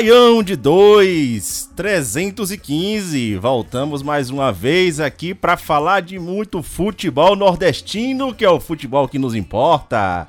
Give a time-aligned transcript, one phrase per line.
[0.00, 3.36] Baião de 2, 315.
[3.36, 9.06] Voltamos mais uma vez aqui para falar de muito futebol nordestino, que é o futebol
[9.06, 10.26] que nos importa.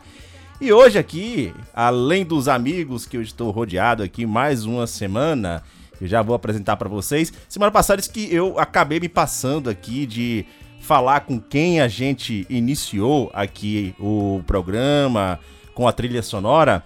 [0.60, 5.64] E hoje aqui, além dos amigos que eu estou rodeado aqui mais uma semana,
[6.02, 7.32] eu já vou apresentar para vocês.
[7.48, 10.46] Semana passada que eu acabei me passando aqui de
[10.82, 15.40] falar com quem a gente iniciou aqui o programa,
[15.74, 16.84] com a trilha sonora.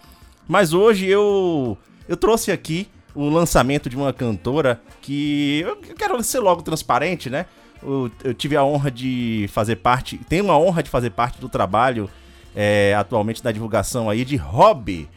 [0.47, 1.75] Mas hoje eu
[2.07, 7.45] eu trouxe aqui o lançamento de uma cantora que eu quero ser logo transparente, né?
[7.81, 11.47] Eu, eu tive a honra de fazer parte, tenho a honra de fazer parte do
[11.47, 12.09] trabalho
[12.55, 15.09] é, atualmente da divulgação aí de Hobby,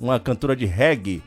[0.00, 1.22] uma cantora de reggae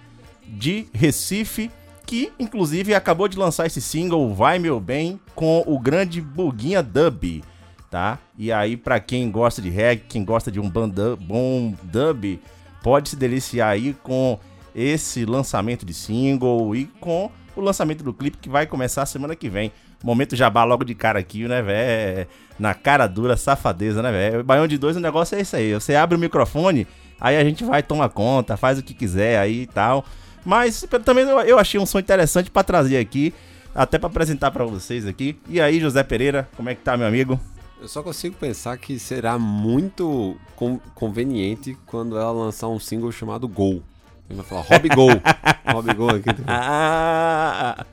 [0.48, 1.72] de Recife,
[2.06, 7.44] que inclusive acabou de lançar esse single Vai Meu Bem com o grande Buguinha Dub,
[7.90, 8.18] tá?
[8.38, 12.40] E aí pra quem gosta de reggae, quem gosta de um bom dub,
[12.82, 14.40] pode se deliciar aí com
[14.76, 19.50] esse lançamento de single e com o lançamento do clipe que vai começar semana que
[19.50, 19.72] vem.
[20.04, 22.28] Momento jabá logo de cara aqui, né, velho?
[22.58, 24.44] Na cara dura, safadeza, né, velho?
[24.44, 25.74] Baião de dois, o negócio é isso aí.
[25.74, 26.88] Você abre o microfone,
[27.20, 30.06] aí a gente vai tomar conta, faz o que quiser aí e tal.
[30.46, 33.34] Mas também eu, achei um som interessante pra trazer aqui,
[33.76, 35.38] até pra apresentar pra vocês aqui.
[35.50, 37.38] E aí, José Pereira, como é que tá, meu amigo?
[37.82, 43.48] Eu só consigo pensar que será muito con- conveniente quando ela lançar um single chamado
[43.50, 43.84] Gol.
[44.30, 45.10] Ele vai falar Hobby Gol.
[45.74, 46.30] Hobby Gol aqui.
[46.48, 47.84] Ah,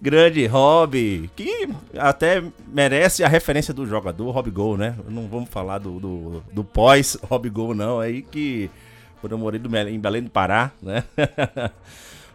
[0.00, 4.96] grande hobby, que até merece a referência do jogador Hobby Gol, né?
[5.08, 8.00] Não vamos falar do, do, do pós Hobby Gol, não.
[8.00, 8.68] Aí que
[9.20, 11.04] quando eu morei do em Belém do Pará, né?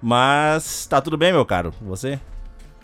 [0.01, 1.73] Mas tá tudo bem, meu caro?
[1.81, 2.19] Você?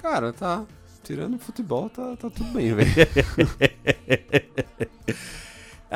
[0.02, 0.66] Cara, tá.
[1.04, 2.92] Tirando futebol, tá, tá tudo bem, velho.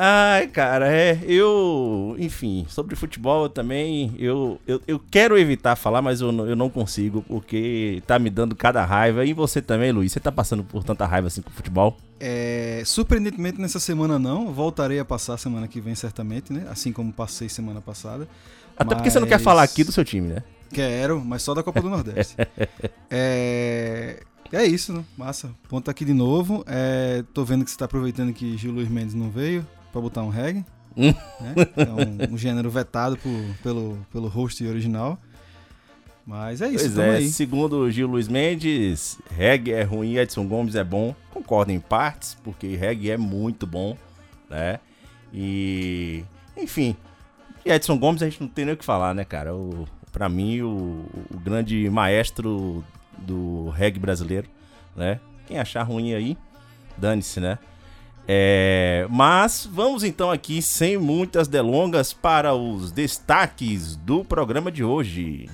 [0.00, 1.18] Ai, cara, é.
[1.26, 4.14] Eu, enfim, sobre futebol eu também.
[4.16, 8.30] Eu, eu, eu quero evitar falar, mas eu, não- eu não consigo, porque tá me
[8.30, 9.24] dando cada raiva.
[9.24, 10.12] E você também, Luiz?
[10.12, 11.96] Você tá passando por tanta raiva assim com o futebol?
[12.20, 16.64] É, surpreendentemente nessa semana não, voltarei a passar semana que vem certamente, né?
[16.70, 18.28] Assim como passei semana passada.
[18.76, 20.42] Até porque você não quer Mas- falar aqui do seu time, né?
[20.72, 22.36] Quero, mas só da Copa do Nordeste.
[23.10, 24.20] é,
[24.52, 25.02] é isso, né?
[25.16, 25.50] Massa.
[25.68, 26.62] Ponto aqui de novo.
[26.68, 29.66] É, tô vendo que você tá aproveitando que Gil Luiz Mendes não veio
[29.98, 30.64] pra botar um reggae.
[31.00, 31.14] Hum.
[31.40, 31.54] né?
[31.76, 33.30] É um, um gênero vetado por-
[33.62, 35.16] pelo, pelo host original.
[36.26, 37.28] Mas é isso, Pois é, aí.
[37.28, 41.14] segundo o Gil Luiz Mendes, reggae é ruim, Edson Gomes é bom.
[41.32, 43.96] Concordo em partes, porque reggae é muito bom,
[44.50, 44.80] né?
[45.32, 46.24] E,
[46.56, 46.96] enfim,
[47.64, 49.54] Edson Gomes a gente não tem nem o que falar, né, cara?
[49.54, 52.84] O, pra mim, o, o grande maestro
[53.18, 54.48] do reggae brasileiro,
[54.96, 55.20] né?
[55.46, 56.36] Quem achar ruim aí,
[56.96, 57.58] dane-se, né?
[58.30, 65.48] É, mas vamos então aqui, sem muitas delongas, para os destaques do programa de hoje.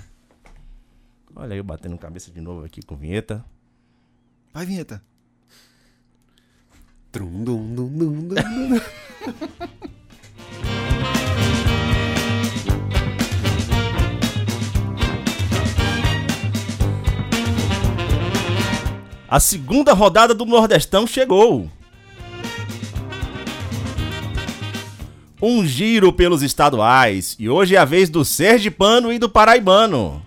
[1.36, 3.44] Olha eu batendo cabeça de novo aqui com vinheta.
[4.52, 5.00] Vai, vinheta.
[7.12, 8.34] Trum, dum, dum, dum, dum.
[19.28, 21.70] A segunda rodada do Nordestão chegou.
[25.42, 27.36] Um giro pelos estaduais.
[27.38, 30.22] E hoje é a vez do Sergipano e do Paraibano.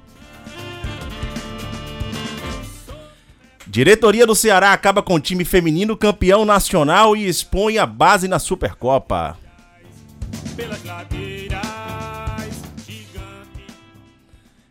[3.65, 8.39] Diretoria do Ceará acaba com o time feminino campeão nacional e expõe a base na
[8.39, 9.37] Supercopa.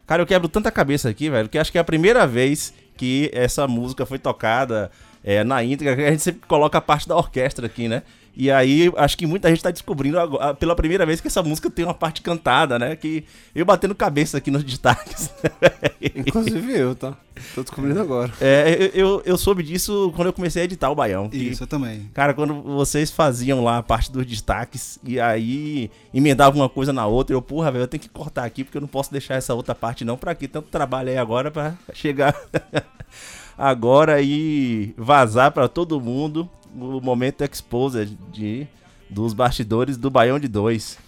[0.06, 3.30] Cara, eu quebro tanta cabeça aqui, velho, que acho que é a primeira vez que
[3.32, 4.90] essa música foi tocada
[5.22, 8.02] é, na íntegra, a gente sempre coloca a parte da orquestra aqui, né?
[8.38, 11.70] E aí, acho que muita gente tá descobrindo agora- pela primeira vez que essa música
[11.70, 12.94] tem uma parte cantada, né?
[12.94, 13.24] Que
[13.54, 15.30] eu batendo cabeça aqui nos destaques.
[16.14, 17.16] Inclusive eu, tá?
[17.54, 18.30] Tô descobrindo agora.
[18.40, 21.28] É, eu, eu, eu soube disso quando eu comecei a editar o Baião.
[21.30, 22.10] que- Isso, eu também.
[22.12, 27.06] Cara, quando vocês faziam lá a parte dos destaques e aí emendavam uma coisa na
[27.06, 29.54] outra, eu, porra, velho, eu tenho que cortar aqui porque eu não posso deixar essa
[29.54, 30.16] outra parte não.
[30.18, 32.34] Pra que tanto trabalho aí agora pra chegar
[33.56, 38.66] agora e vazar pra todo mundo o momento exposed de,
[39.08, 40.98] dos bastidores do Baião de 2.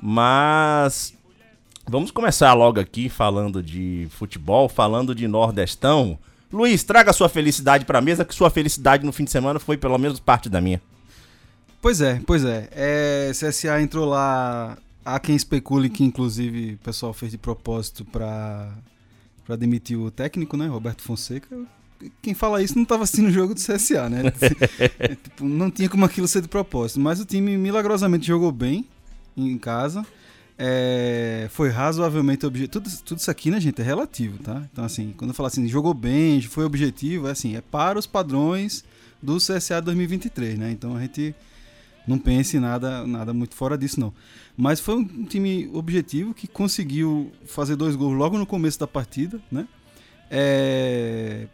[0.00, 1.14] Mas
[1.86, 6.18] vamos começar logo aqui falando de futebol, falando de Nordestão.
[6.52, 9.98] Luiz, traga sua felicidade pra mesa, que sua felicidade no fim de semana foi pelo
[9.98, 10.80] menos parte da minha.
[11.80, 12.68] Pois é, pois é.
[12.72, 13.30] é.
[13.32, 14.76] CSA entrou lá.
[15.04, 18.70] Há quem especule que, inclusive, o pessoal fez de propósito pra,
[19.46, 20.66] pra demitir o técnico, né?
[20.66, 21.56] Roberto Fonseca.
[22.22, 24.22] Quem fala isso não tava assistindo o jogo do CSA, né?
[24.98, 27.00] É, tipo, não tinha como aquilo ser de propósito.
[27.00, 28.86] Mas o time milagrosamente jogou bem
[29.36, 30.04] em casa.
[30.56, 32.72] É, foi razoavelmente objetivo.
[32.72, 34.66] Tudo, tudo isso aqui, né, gente, é relativo, tá?
[34.72, 38.06] Então, assim, quando eu falo assim, jogou bem, foi objetivo, é assim, é para os
[38.06, 38.84] padrões
[39.22, 40.70] do CSA 2023, né?
[40.70, 41.34] Então a gente
[42.06, 44.12] não pense em nada, nada muito fora disso, não.
[44.56, 49.40] Mas foi um time objetivo que conseguiu fazer dois gols logo no começo da partida,
[49.50, 49.68] né?
[50.30, 51.46] É,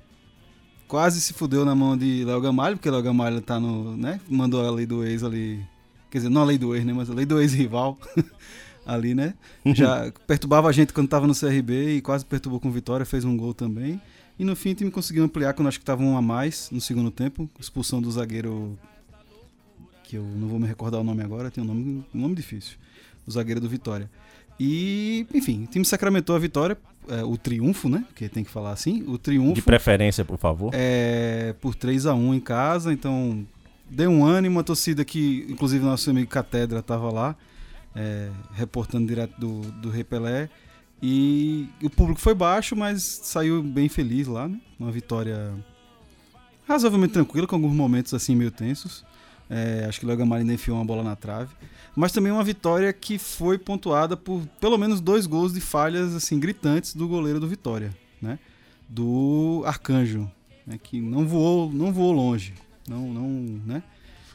[0.89, 3.97] Quase se fudeu na mão de Léo Gamalho, porque Léo Gamalho tá no.
[3.97, 4.21] né?
[4.29, 5.65] Mandou a lei do ex ali.
[6.11, 6.93] Quer dizer, não a lei do ex, né?
[6.93, 7.99] Mas a lei do ex-rival
[8.87, 9.35] ali, né?
[9.67, 13.37] Já perturbava a gente quando tava no CRB e quase perturbou com vitória, fez um
[13.37, 14.01] gol também.
[14.39, 16.81] E no fim o time conseguiu ampliar quando acho que tava um a mais no
[16.81, 17.49] segundo tempo.
[17.59, 18.79] Expulsão do zagueiro
[20.05, 22.77] que eu não vou me recordar o nome agora, tem um nome, um nome difícil.
[23.27, 24.11] O zagueiro do Vitória.
[24.61, 26.77] E, enfim, o time sacramentou a vitória,
[27.09, 28.05] é, o triunfo, né?
[28.15, 30.71] Que tem que falar assim, o triunfo De preferência, por favor.
[30.75, 33.47] é, por 3 a 1 em casa, então
[33.91, 37.37] deu um ânimo, a torcida que, inclusive nosso amigo Catedra estava lá,
[37.95, 40.49] é, reportando direto do, do Repelé,
[41.03, 44.59] e o público foi baixo, mas saiu bem feliz lá, né?
[44.81, 45.53] Uma vitória
[46.67, 49.05] razoavelmente tranquila, com alguns momentos assim meio tensos.
[49.57, 51.55] É, acho que Gamalho ainda enfiou uma bola na trave.
[51.95, 56.41] Mas também uma vitória que foi pontuada por pelo menos dois gols de falhas assim
[56.41, 58.37] gritantes do goleiro do Vitória, né?
[58.89, 60.29] Do Arcanjo,
[60.67, 60.77] né?
[60.83, 62.53] que não voou, não voou longe,
[62.89, 63.29] não, não,
[63.65, 63.83] né?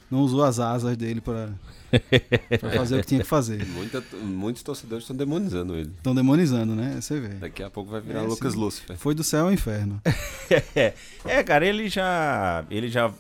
[0.09, 1.49] Não usou as asas dele para
[2.77, 3.65] fazer o que tinha que fazer.
[3.67, 5.91] Muita- muitos torcedores estão demonizando ele.
[5.97, 6.97] Estão demonizando, né?
[6.99, 7.29] Você vê.
[7.29, 8.59] Daqui a pouco vai virar É, Lucas sim.
[8.59, 8.97] Lúcifer.
[8.97, 10.01] Foi do céu ao inferno.
[11.25, 12.63] É, cara, ele já.
[12.69, 13.11] Ele já.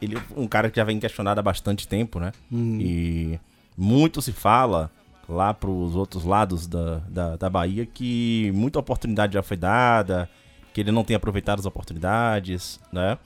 [0.00, 2.32] Ele é um cara que já vem questionado há bastante tempo, né?
[2.50, 2.78] Hum.
[2.80, 3.38] E
[3.76, 4.90] muito se fala
[5.28, 10.28] lá pros outros lados da, da, da Bahia que muita oportunidade já foi dada,
[10.72, 13.18] que ele não tem aproveitado as oportunidades, né?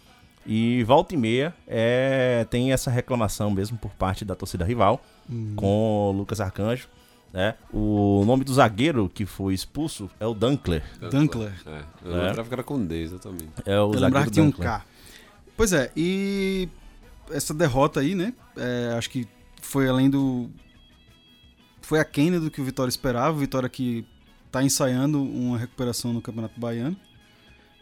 [0.46, 5.52] E volta e meia é, tem essa reclamação mesmo por parte da torcida rival Hum.
[5.54, 6.88] com o Lucas Arcanjo.
[7.32, 7.54] Né?
[7.72, 10.82] O nome do zagueiro que foi expulso é o Dunkler.
[11.10, 11.52] Dunkler.
[11.64, 12.26] É, eu É.
[12.28, 13.48] lembrava que era com D, exatamente.
[13.64, 14.52] É o Eu zagueiro lembrava que tinha um.
[14.52, 14.84] K.
[15.56, 16.68] Pois é, e
[17.30, 18.34] essa derrota aí, né?
[18.56, 19.26] é, acho que
[19.62, 20.50] foi além do.
[21.80, 23.34] Foi aquém né, do que o Vitória esperava.
[23.36, 24.04] O Vitória que
[24.50, 26.96] tá ensaiando uma recuperação no Campeonato Baiano,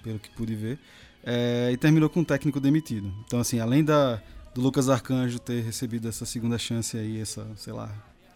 [0.02, 0.78] pelo que pude ver.
[1.24, 3.12] É, e terminou com um técnico demitido.
[3.26, 4.22] Então, assim, além da,
[4.54, 7.90] do Lucas Arcanjo ter recebido essa segunda chance aí, essa, sei lá,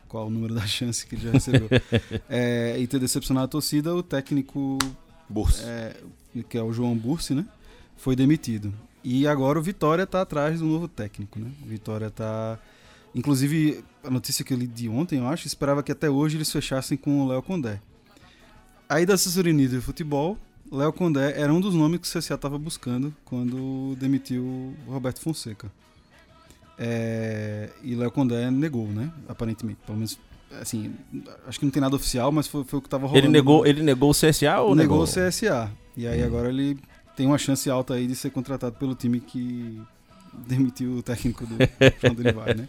[0.09, 1.69] qual o número da chance que ele já recebeu,
[2.29, 4.79] é, e ter decepcionado a torcida, o técnico
[5.29, 5.63] Bursa.
[5.65, 5.97] é,
[6.49, 7.47] que é o João Bursi, né?
[7.97, 8.73] Foi demitido.
[9.03, 11.51] E agora o Vitória tá atrás do novo técnico, né?
[11.63, 12.59] O Vitória tá.
[13.15, 16.51] Inclusive, a notícia que eu li de ontem, eu acho, esperava que até hoje eles
[16.51, 17.81] fechassem com o Léo Condé.
[18.89, 20.39] Aí da assessoria de futebol,
[20.71, 25.21] Léo Condé era um dos nomes que o CSA estava buscando quando demitiu o Roberto
[25.21, 25.71] Fonseca.
[26.79, 29.11] É, e Léo Condé negou, né?
[29.29, 29.79] Aparentemente.
[29.87, 30.19] Pelo menos,
[30.61, 30.93] assim,
[31.47, 33.27] acho que não tem nada oficial, mas foi, foi o que estava rolando.
[33.27, 35.03] Ele negou, ele negou o CSA ou negou negou?
[35.03, 35.71] o CSA.
[35.97, 36.79] E aí agora ele
[37.17, 39.81] tem uma chance alta aí de ser contratado pelo time que
[40.47, 41.55] demitiu o técnico do
[42.11, 42.67] onde ele vai, né?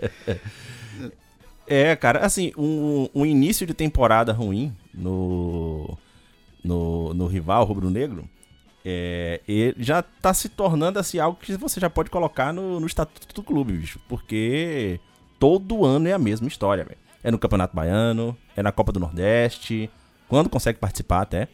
[1.67, 5.97] É, cara, assim, um, um início de temporada ruim no,
[6.65, 8.29] no, no rival rubro-negro
[8.87, 12.85] é, ele já tá se tornando assim, algo que você já pode colocar no, no
[12.85, 13.99] estatuto do clube, bicho.
[14.07, 14.99] Porque
[15.39, 16.99] todo ano é a mesma história, velho.
[17.23, 19.89] É no Campeonato Baiano, é na Copa do Nordeste,
[20.27, 21.47] quando consegue participar até,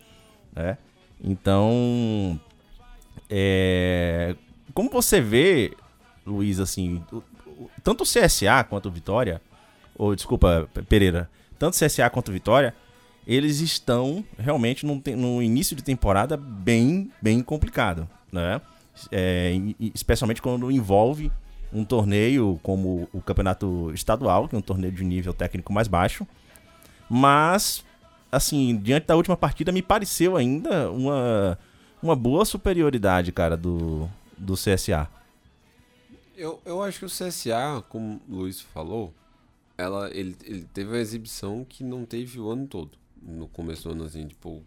[0.53, 0.77] né?
[1.24, 2.38] Então,
[3.30, 4.36] é,
[4.74, 5.74] como você vê,
[6.25, 7.01] Luiz, assim,
[7.82, 9.41] tanto o CSA quanto o Vitória,
[9.96, 12.75] ou desculpa, Pereira, tanto o CSA quanto o Vitória,
[13.25, 18.61] eles estão realmente num início de temporada bem, bem complicado, né?
[19.11, 19.53] É,
[19.93, 21.31] especialmente quando envolve
[21.73, 26.27] um torneio como o Campeonato Estadual, que é um torneio de nível técnico mais baixo.
[27.09, 27.83] Mas,
[28.31, 31.57] assim, diante da última partida, me pareceu ainda uma,
[32.01, 35.07] uma boa superioridade, cara, do, do CSA.
[36.35, 39.13] Eu, eu acho que o CSA, como o Luiz falou,
[39.77, 43.00] ela, ele, ele teve uma exibição que não teve o ano todo.
[43.21, 44.63] No começo do ano, assim, tipo.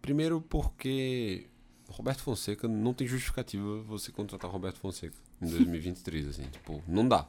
[0.00, 1.48] Primeiro porque
[1.88, 7.28] Roberto Fonseca não tem justificativa você contratar Roberto Fonseca em 2023, assim, tipo, não dá.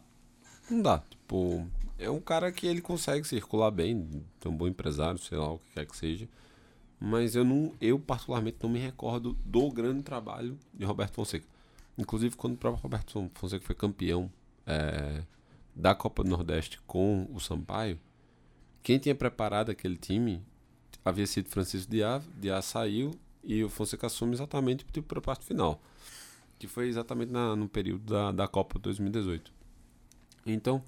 [0.69, 0.99] Não dá.
[1.09, 4.07] Tipo, é um cara que ele consegue circular bem,
[4.43, 6.29] é um bom empresário, sei lá, o que quer que seja.
[6.99, 11.47] Mas eu não, eu particularmente não me recordo do grande trabalho de Roberto Fonseca.
[11.97, 14.31] Inclusive quando o próprio Roberto Fonseca foi campeão
[14.65, 15.23] é,
[15.75, 17.99] da Copa do Nordeste com o Sampaio,
[18.83, 20.41] quem tinha preparado aquele time
[21.03, 23.11] havia sido Francisco Diá, Diá saiu
[23.43, 25.81] e o Fonseca assume exatamente para a parte final,
[26.59, 29.51] que foi exatamente na, no período da, da Copa 2018.
[30.45, 30.83] Então,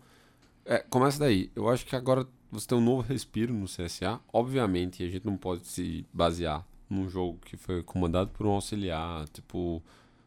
[0.66, 1.52] é, começa daí.
[1.56, 4.20] Eu acho que agora você tem um novo respiro no CSA.
[4.32, 9.28] Obviamente, a gente não pode se basear num jogo que foi comandado por um auxiliar,
[9.30, 9.82] tipo,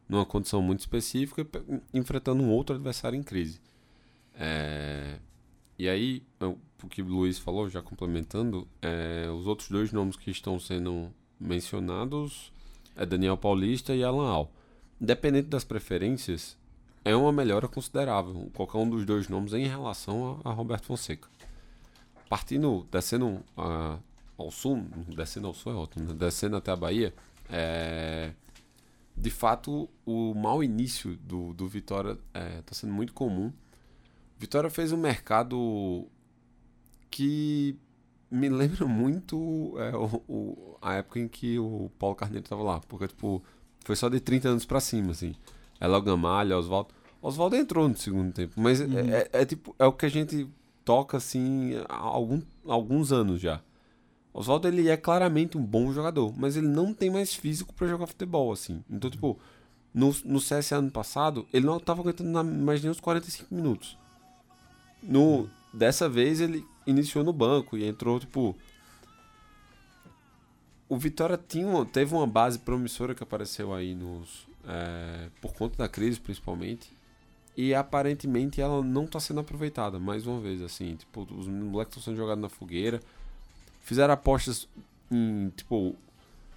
[0.07, 3.61] numa condição muito específica, pe- enfrentando um outro adversário em crise.
[4.35, 5.19] É,
[5.77, 10.31] e aí, o que o Luiz falou, já complementando, é, os outros dois nomes que
[10.31, 12.51] estão sendo mencionados
[12.95, 14.51] é Daniel Paulista e Alan Al.
[14.99, 16.57] Independente das preferências,
[17.05, 21.27] é uma melhora considerável, qualquer um dos dois nomes em relação a, a Roberto Fonseca.
[22.29, 23.97] Partindo, descendo a-
[24.37, 26.13] ao sul, descendo ao sul é né?
[26.13, 27.13] descendo até a Bahia,
[27.49, 28.31] é,
[29.15, 32.17] de fato, o mau início do, do Vitória
[32.59, 33.51] está sendo muito comum.
[34.39, 36.07] Vitória fez um mercado
[37.09, 37.75] que
[38.29, 42.79] me lembra muito é, o, o- a época em que o Paulo Carneiro estava lá,
[42.81, 43.41] porque tipo,
[43.83, 45.33] foi só de 30 anos para cima, assim.
[45.79, 46.89] É Léo Gamalho, Oswaldo.
[47.21, 48.85] Oswaldo entrou no segundo tempo, mas é-
[49.33, 50.47] é, é tipo, é o que a gente
[50.85, 53.61] toca assim há algum, alguns anos já.
[54.33, 58.05] Oswaldo ele é claramente um bom jogador, mas ele não tem mais físico pra jogar
[58.05, 58.83] futebol assim.
[58.89, 59.39] Então, tipo,
[59.93, 63.97] no, no CS ano passado, ele não tava aguentando mais nem uns 45 minutos.
[65.01, 68.55] No dessa vez ele iniciou no banco e entrou tipo
[70.89, 75.89] o Vitória tinha teve uma base promissora que apareceu aí nos é, por conta da
[75.89, 76.95] crise principalmente
[77.55, 82.03] e aparentemente ela não está sendo aproveitada mais uma vez assim tipo os moleques estão
[82.03, 83.01] sendo jogados na fogueira
[83.81, 84.67] fizeram apostas
[85.11, 85.95] em tipo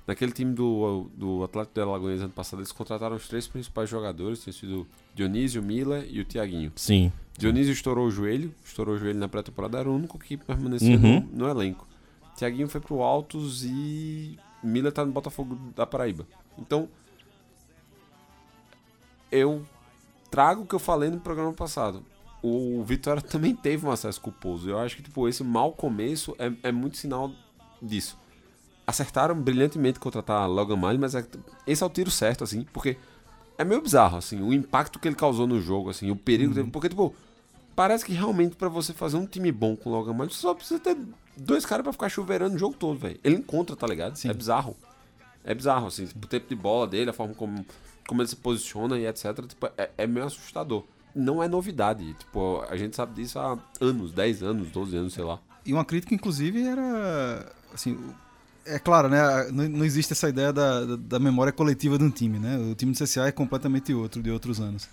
[0.07, 4.42] naquele time do, do Atlético de Alagoas ano passado eles contrataram os três principais jogadores
[4.42, 7.12] tinha sido Dionísio, Miller e o Tiaguinho Sim.
[7.38, 11.21] Dionísio estourou o joelho, estourou o joelho na pré-temporada, era o único que permaneceu Uhum.
[11.33, 11.87] no, no elenco.
[12.37, 16.26] Tiaguinho foi pro Altos e Miller tá no Botafogo da Paraíba.
[16.59, 16.87] Então,
[19.30, 19.64] eu
[20.30, 22.04] trago o que eu falei no programa passado.
[22.42, 24.69] O Vitória também teve um acesso culposo.
[24.69, 27.33] Eu acho que tipo, esse mau começo é, é muito sinal
[27.80, 28.19] disso.
[28.87, 31.25] Acertaram brilhantemente contratar Logan Miley, mas é-
[31.66, 32.96] esse é o tiro certo, assim, porque
[33.56, 36.56] é meio bizarro, assim, o impacto que ele causou no jogo, assim, o perigo que
[36.56, 36.70] teve.
[36.70, 37.14] Porque, tipo,
[37.76, 40.80] parece que realmente pra você fazer um time bom com Logan Miley, você só precisa
[40.80, 40.96] ter
[41.37, 43.20] dois caras pra ficar chuveirando o jogo todo, velho.
[43.22, 44.16] Ele encontra, tá ligado?
[44.28, 44.76] É bizarro.
[45.44, 47.64] É bizarro, assim, tipo, o tempo de bola dele, a forma como,
[48.08, 49.46] como ele se posiciona e etc.
[49.46, 50.84] Tipo, é, é meio assustador.
[51.14, 52.12] Não é novidade.
[52.14, 55.38] Tipo, a gente sabe disso há anos, 10 anos, 12 anos, sei lá.
[55.64, 57.52] E uma crítica, inclusive, era.
[57.72, 58.14] Assim, o-
[58.64, 59.18] é claro, né?
[59.52, 62.58] Não, não existe essa ideia da, da, memória coletiva de um time, né?
[62.58, 64.88] O time do CSA é completamente outro de outros anos.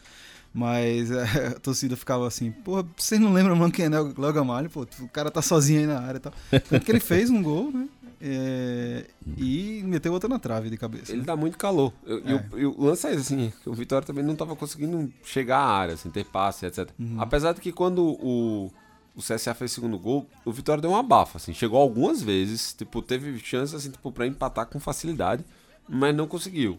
[0.53, 4.33] Mas é, a torcida ficava assim, porra, vocês não lembram não quem é o Léo
[4.33, 4.69] Gamalho?
[4.69, 6.33] Pô, o cara tá sozinho aí na área e tal.
[6.69, 7.87] Tanto que ele fez um gol, né?
[8.19, 9.05] É,
[9.37, 11.11] e meteu outra na trave de cabeça.
[11.11, 11.25] Ele né?
[11.25, 11.93] dá muito calor.
[12.03, 12.33] Eu- É.
[12.51, 15.93] o, e o lance é assim, o Vitória também não tava conseguindo chegar à área,
[15.93, 16.89] assim, ter passe, etc.
[16.97, 17.21] Uhum.
[17.21, 18.71] Apesar de que quando o,
[19.17, 22.73] o CSA fez o segundo gol, o Vitória deu uma bafa, assim, chegou algumas vezes,
[22.73, 25.43] tipo, teve chance, assim, tipo, pra empatar com facilidade,
[25.89, 26.77] mas não conseguiu.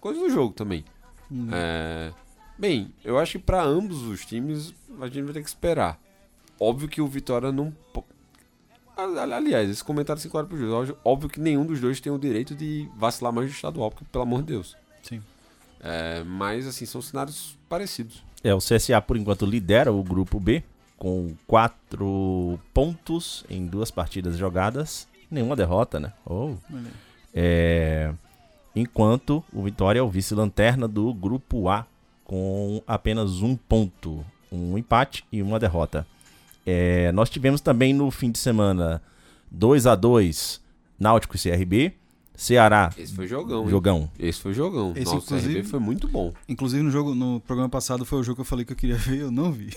[0.00, 0.84] Coisa do jogo também.
[1.30, 1.48] Uhum.
[1.52, 2.12] É,
[2.58, 5.98] Bem, eu acho que pra ambos os times a gente vai ter que esperar.
[6.58, 7.72] Óbvio que o Vitória não.
[8.96, 10.70] Aliás, esse comentário 5 horas pro juiz.
[10.70, 14.04] Óbvio- Óbvio que nenhum dos dois tem o direito de vacilar mais no estadual, porque,
[14.12, 14.76] pelo amor de Deus.
[15.02, 15.22] Sim.
[15.80, 18.22] É, mas, assim, são cenários parecidos.
[18.44, 20.62] É, o CSA, por enquanto, lidera o grupo B
[21.00, 25.08] com quatro pontos em duas partidas jogadas.
[25.30, 26.12] Nenhuma derrota, né?
[26.26, 26.56] Oh.
[27.34, 28.12] É,
[28.76, 31.86] enquanto o Vitória é o vice-lanterna do grupo A
[32.22, 36.06] com apenas um ponto, um empate e uma derrota.
[36.66, 39.02] É, nós tivemos também no fim de semana
[39.50, 40.60] 2 a 2
[40.98, 41.94] Náutico e CRB,
[42.42, 43.68] Ceará, Esse foi jogão, hein?
[43.68, 44.10] jogão.
[44.18, 44.92] Esse foi jogão.
[44.96, 46.32] Esse, Nossa, inclusive- foi muito bom.
[46.48, 48.96] Inclusive no jogo, no programa passado foi o jogo que eu falei que eu queria
[48.98, 49.68] ver, eu não vi.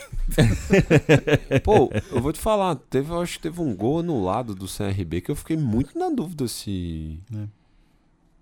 [1.62, 5.20] Pô, eu vou te falar, teve, eu acho que teve um gol anulado do CRB
[5.20, 7.20] que eu fiquei muito na dúvida se.
[7.36, 7.48] É.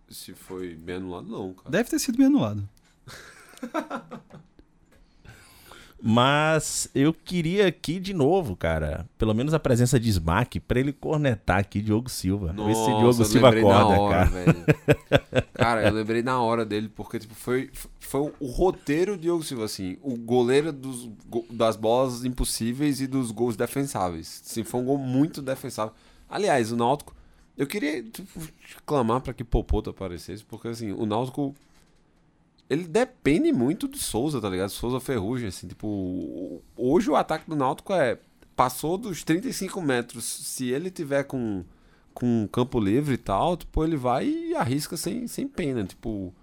[0.07, 1.69] Se foi bem anulado, não, cara.
[1.71, 2.67] Deve ter sido bem anulado.
[6.03, 10.91] Mas eu queria aqui de novo, cara, pelo menos a presença de Smack pra ele
[10.91, 12.53] cornetar aqui Diogo Silva.
[12.53, 15.45] Ver se Diogo eu Silva acorda, hora, cara.
[15.53, 19.65] Cara, eu lembrei na hora dele, porque tipo, foi, foi o roteiro de Diogo Silva,
[19.65, 21.07] assim, o goleiro dos,
[21.51, 24.41] das bolas impossíveis e dos gols defensáveis.
[24.43, 25.93] Assim, foi um gol muito defensável.
[26.27, 27.15] Aliás, o Náutico,
[27.55, 28.27] eu queria tipo,
[28.87, 31.55] clamar pra que Popoto aparecesse, porque assim, o Náutico
[32.71, 34.69] ele depende muito de Souza, tá ligado?
[34.69, 38.17] Souza Ferrugem, assim, tipo, o- hoje o ataque do Náutico é
[38.55, 41.63] passou dos 35 metros, se ele tiver com
[42.13, 46.33] com campo livre e tal, tipo, ele vai e arrisca sem, sem pena, tipo,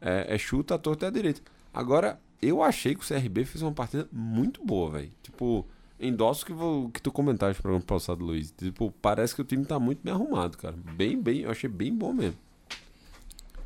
[0.00, 1.42] é, é chuta à torta e à direita.
[1.74, 5.12] Agora, eu achei que o CRB fez uma partida muito boa, velho.
[5.22, 5.66] Tipo,
[6.00, 8.50] endosso que, vou, que tu comentaste no programa passado, Luiz.
[8.50, 10.74] Tipo, parece que o time tá muito bem arrumado, cara.
[10.96, 12.38] Bem, bem, eu achei bem bom mesmo.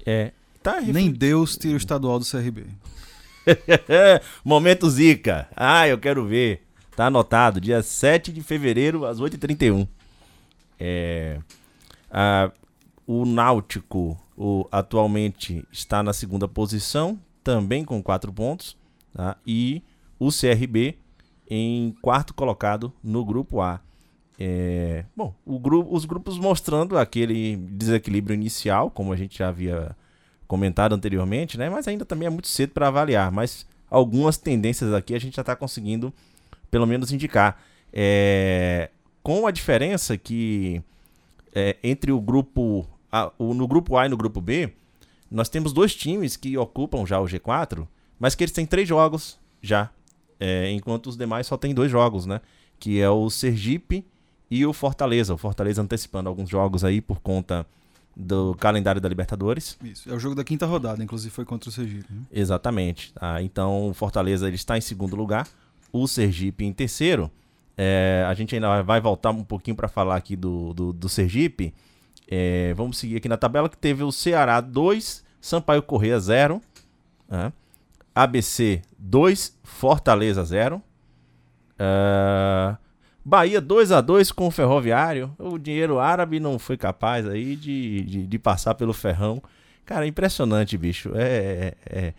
[0.05, 0.33] É.
[0.65, 2.65] Tá Nem Deus tira o estadual do CRB.
[4.43, 5.47] Momento Zica.
[5.55, 6.67] Ah, eu quero ver.
[6.97, 9.87] Tá anotado, dia 7 de fevereiro, às 8h31.
[10.81, 11.39] É,
[12.11, 12.51] ah,
[13.07, 18.75] o Náutico o, atualmente está na segunda posição, também com 4 pontos.
[19.13, 19.37] tá?
[19.47, 19.83] E
[20.19, 20.97] o CRB
[21.47, 23.81] em quarto colocado no grupo A.
[24.39, 29.95] É, bom, o grupo, os grupos mostrando aquele desequilíbrio inicial, como a gente já havia
[30.47, 31.69] comentado anteriormente, né?
[31.71, 33.31] Mas ainda também é muito cedo para avaliar.
[33.31, 36.13] Mas algumas tendências aqui a gente já está conseguindo,
[36.71, 37.61] pelo menos, indicar.
[37.93, 38.91] É,
[39.23, 40.83] com a diferença que
[41.55, 44.73] é, entre o grupo A, o, no grupo A e no grupo B,
[45.31, 47.87] nós temos dois times que ocupam já o G4,
[48.19, 49.91] mas que eles têm três jogos já,
[50.39, 52.41] é, enquanto os demais só têm dois jogos, né?
[52.79, 54.05] Que é o Sergipe
[54.51, 55.33] e o Fortaleza.
[55.33, 57.67] O Fortaleza antecipando alguns jogos aí por conta
[58.17, 59.77] do calendário da Libertadores.
[59.83, 60.11] Isso.
[60.11, 62.07] É o jogo da quinta rodada, inclusive foi contra o Sergipe.
[62.13, 62.23] né?
[62.33, 63.13] Exatamente.
[63.13, 63.43] tá?
[63.43, 65.49] Então o Fortaleza ele está em segundo lugar,
[65.93, 67.31] o Sergipe em terceiro.
[67.77, 71.75] É, a gente ainda vai voltar um pouquinho para falar aqui do, do, do Sergipe.
[72.29, 76.63] É, vamos seguir aqui na tabela que teve o Ceará 2, Sampaio Correia 0,
[77.29, 77.53] né?
[78.15, 80.81] ABC 2, Fortaleza 0.
[81.79, 82.77] É,
[83.25, 85.35] Bahia 2 a 2 com o Ferroviário.
[85.39, 89.43] O dinheiro árabe não foi capaz aí de, de, de passar pelo ferrão.
[89.87, 91.13] Cara, impressionante, bicho.
[91.15, 92.15] É, é, é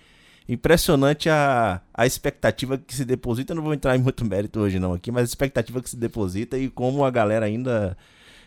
[0.50, 3.52] impressionante a, a expectativa que se deposita.
[3.54, 5.98] Eu não vou entrar em muito mérito hoje não aqui, mas a expectativa que se
[5.98, 7.96] deposita e como a galera ainda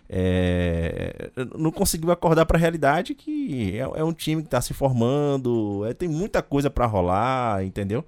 [0.09, 4.73] é, não conseguiu acordar para a realidade que é, é um time que está se
[4.73, 8.05] formando, é, tem muita coisa para rolar, entendeu?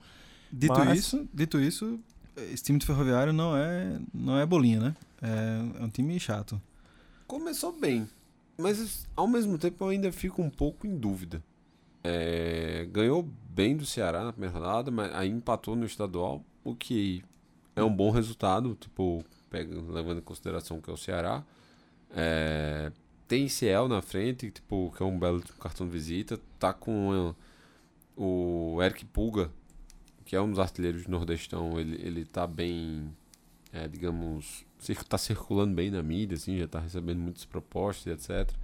[0.51, 2.01] Dito Mas- isso, dito isso,
[2.37, 4.97] esse time do Ferroviário não é, não é bolinha, né?
[5.23, 6.61] É, é um time chato.
[7.27, 8.09] Começou bem,
[8.59, 11.43] mas ao mesmo tempo eu ainda fico um pouco em dúvida.
[12.03, 17.23] É, ganhou bem do Ceará na primeira rodada, mas aí empatou no estadual, o que
[17.77, 21.45] é um bom resultado, tipo, pega, levando em consideração que é o Ceará.
[22.11, 22.91] É,
[23.29, 26.41] tem Ciel na frente, tipo, que é um belo cartão de visita.
[26.59, 27.35] Tá com
[28.17, 29.51] o Eric Pulga,
[30.31, 31.77] que é um dos artilheiros do Nordestão.
[31.81, 33.13] Ele, ele tá bem,
[33.73, 34.65] é, digamos,
[35.09, 38.55] tá circulando bem na mídia, assim, já tá recebendo muitas propostas, etc.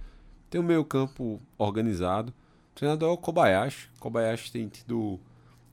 [0.49, 2.33] Tem o meio campo organizado.
[2.71, 3.89] O treinador é o Kobayashi.
[3.99, 5.19] Kobayashi tem tido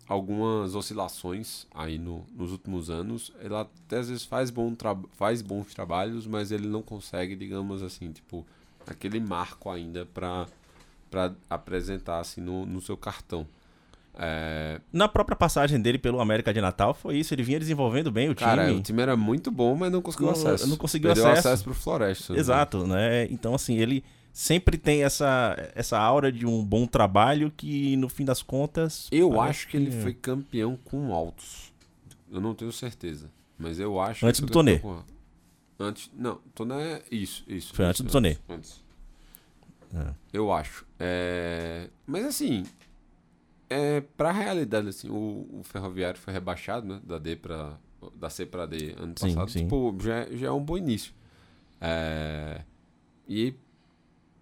[0.08, 3.30] algumas oscilações aí no, nos últimos anos.
[3.38, 4.74] Ele até às vezes faz, bom
[5.12, 8.44] faz bons trabalhos, mas ele não consegue, digamos assim, tipo,
[8.84, 10.48] aquele marco ainda para
[11.08, 13.46] para apresentar assim no, no seu cartão.
[14.16, 18.28] É, Na própria passagem dele pelo América de Natal foi isso, ele vinha desenvolvendo bem
[18.28, 18.48] o time.
[18.48, 20.68] cara, o time era muito bom, mas não conseguiu Não- acesso.
[20.68, 21.48] não conseguiu Perdeu acesso.
[21.48, 22.32] acesso pro Floresta.
[22.32, 22.38] né?
[22.38, 23.24] Exato, né?
[23.26, 28.24] Então, assim, ele sempre tem essa, essa aura de um bom trabalho que, no fim
[28.24, 29.08] das contas.
[29.10, 31.72] Eu acho que ele foi campeão com altos.
[32.30, 33.28] Eu não tenho certeza.
[33.58, 34.78] Mas eu acho Antes do Tonê.
[34.78, 35.02] com-
[35.78, 36.08] Antes.
[36.16, 37.00] Não, Tonê.
[37.10, 37.74] Isso, isso.
[37.74, 38.36] Foi antes isso, do Tonê.
[38.48, 38.80] Antes.
[39.94, 40.06] É.
[40.32, 40.84] Eu acho.
[40.98, 42.64] É, Mas assim.
[43.68, 47.00] É, pra realidade, assim, o, o Ferroviário foi rebaixado, né?
[47.04, 47.76] Da D pra.
[48.16, 49.50] Da C pra D ano Sim, passado.
[49.50, 49.58] sim.
[49.60, 51.14] Tipo, já, é- já é um bom início.
[51.80, 52.60] É,
[53.26, 53.54] E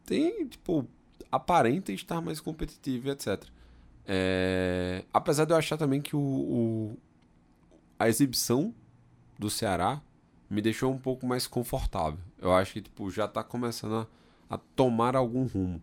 [0.04, 0.86] tem, tipo,
[1.30, 3.44] aparenta estar mais competitivo, etc.
[4.06, 6.98] É, Apesar de eu achar também que o, o-
[7.98, 8.74] a exibição
[9.38, 10.02] do Ceará
[10.50, 12.18] me deixou um pouco mais confortável.
[12.40, 14.08] Eu acho que tipo, já tá começando
[14.50, 15.80] a, a tomar algum rumo.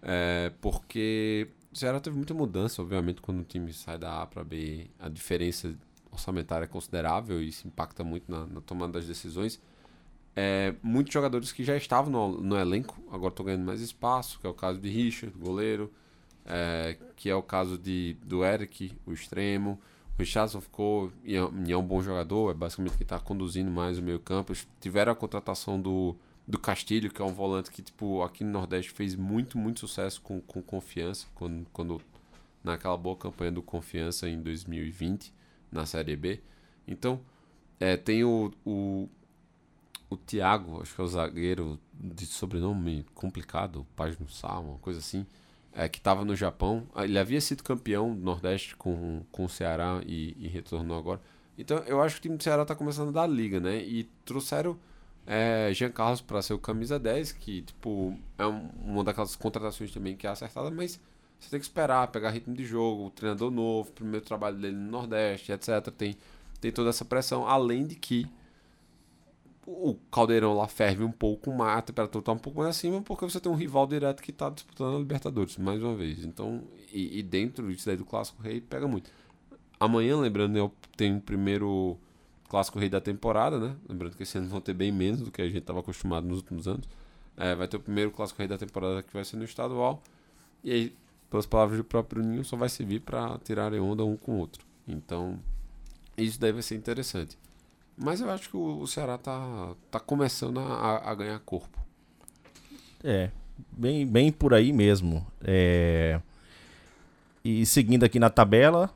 [0.00, 4.88] É, porque Ceará teve muita mudança, obviamente, quando o time sai da A para B,
[4.98, 5.74] a diferença
[6.10, 9.60] orçamentária é considerável e isso impacta muito na, na tomada das decisões.
[10.34, 14.46] É, muitos jogadores que já estavam no, no elenco agora estão ganhando mais espaço, que
[14.46, 15.92] é o caso de Richard, goleiro,
[16.46, 19.78] é, que é o caso de, do Eric, o extremo.
[20.16, 23.70] O Richardson ficou e é, e é um bom jogador, é basicamente quem está conduzindo
[23.70, 24.52] mais o meio campo.
[24.80, 26.16] Tiveram a contratação do,
[26.48, 30.22] do Castilho, que é um volante que tipo aqui no Nordeste fez muito, muito sucesso
[30.22, 32.00] com, com confiança, quando, quando
[32.64, 35.30] naquela boa campanha do Confiança em 2020
[35.70, 36.40] na Série B.
[36.86, 37.20] Então,
[37.78, 39.10] é, tem o, o,
[40.08, 45.26] o Thiago, acho que é o zagueiro de sobrenome complicado, Pagno Sá, uma coisa assim,
[45.74, 46.86] é, que estava no Japão.
[46.94, 51.20] Ah, Ele havia sido campeão do Nordeste com, com o Ceará e, e retornou agora.
[51.58, 53.82] Então, eu acho que o time do Ceará está começando a dar liga, né?
[53.82, 54.78] E trouxeram
[55.28, 59.92] é, Jean Carlos para ser o camisa 10, que tipo é um- uma daquelas contratações
[59.92, 61.00] também que é acertada, mas
[61.40, 65.52] você tem que esperar, pegar ritmo de jogo, treinador novo, primeiro trabalho dele no Nordeste,
[65.52, 65.90] etc.
[65.96, 66.16] Tem,
[66.60, 68.26] tem toda essa pressão, além de que
[69.66, 73.24] o caldeirão lá ferve um pouco mais, a temperatura tá um pouco mais acima, porque
[73.24, 76.24] você tem um rival direto que tá disputando a Libertadores, mais uma vez.
[76.24, 76.62] Então,
[76.92, 79.10] e, e dentro disso daí do Clássico Rei, pega muito.
[79.80, 81.98] Amanhã, lembrando, eu tenho primeiro
[82.48, 83.76] Clássico Rei da temporada, né?
[83.88, 86.38] Lembrando que esse ano vão ter bem menos do que a gente estava acostumado nos
[86.38, 86.88] últimos anos.
[87.36, 90.02] É, vai ter o primeiro Clássico Rei da temporada que vai ser no estadual.
[90.64, 90.96] E aí,
[91.30, 94.64] pelas palavras do próprio Ninho, só vai servir para tirarem onda um com o outro.
[94.86, 95.38] Então,
[96.16, 97.36] isso daí vai ser interessante.
[97.96, 101.78] Mas eu acho que o, Ceará tá, tá começando a, a ganhar corpo.
[103.02, 103.30] É,
[103.72, 105.26] bem, bem por aí mesmo.
[105.42, 106.20] É...
[107.44, 108.90] E seguindo aqui na tabela,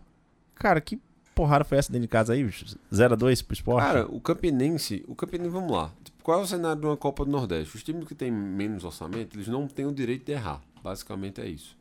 [0.54, 1.00] cara, que
[1.34, 2.44] porrada foi essa dentro de casa aí?
[2.44, 2.64] bicho?
[2.92, 3.84] 0x2 pro esporte?
[3.86, 5.90] Cara, o Campinense, o Campinense, vamos lá.
[6.04, 7.76] Tipo, qual é o cenário de uma Copa do Nordeste?
[7.76, 10.60] Os times que têm menos orçamento, eles não têm o direito de errar.
[10.82, 11.76] Basicamente é isso.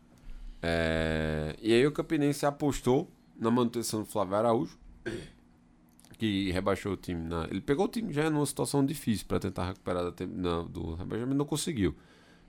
[0.62, 3.10] É, E aí o Campinense apostou
[3.40, 4.78] na manutenção do Flávio Araújo,
[6.18, 7.28] que rebaixou o time.
[7.28, 7.46] Na...
[7.50, 11.38] Ele pegou o time já numa situação difícil para tentar recuperar da na- do rebaixamento,
[11.38, 11.96] não conseguiu.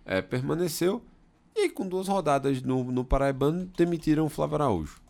[0.05, 1.03] É, permaneceu
[1.55, 5.01] e com duas rodadas no, no Paraibano demitiram o Flávio Araújo.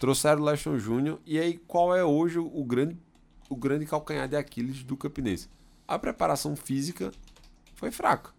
[0.00, 2.96] Trouxeram o Leston Júnior e aí qual é hoje o grande,
[3.50, 5.46] o grande calcanhar de Aquiles do Campinense?
[5.86, 7.12] A preparação física
[7.74, 8.30] foi fraca.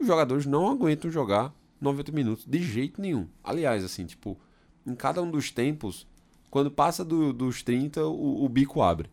[0.00, 3.28] Os jogadores não aguentam jogar 90 minutos de jeito nenhum.
[3.44, 4.38] Aliás, assim, tipo,
[4.86, 6.06] em cada um dos tempos,
[6.50, 9.10] quando passa do- dos 30, o, o bico abre.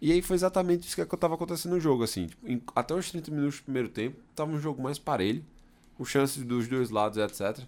[0.00, 2.26] E aí foi exatamente isso que estava acontecendo no jogo, assim.
[2.26, 5.44] tipo, em- até os 30 minutos do primeiro tempo, tava um jogo mais parelho,
[5.96, 7.64] com chances dos dois lados, etc.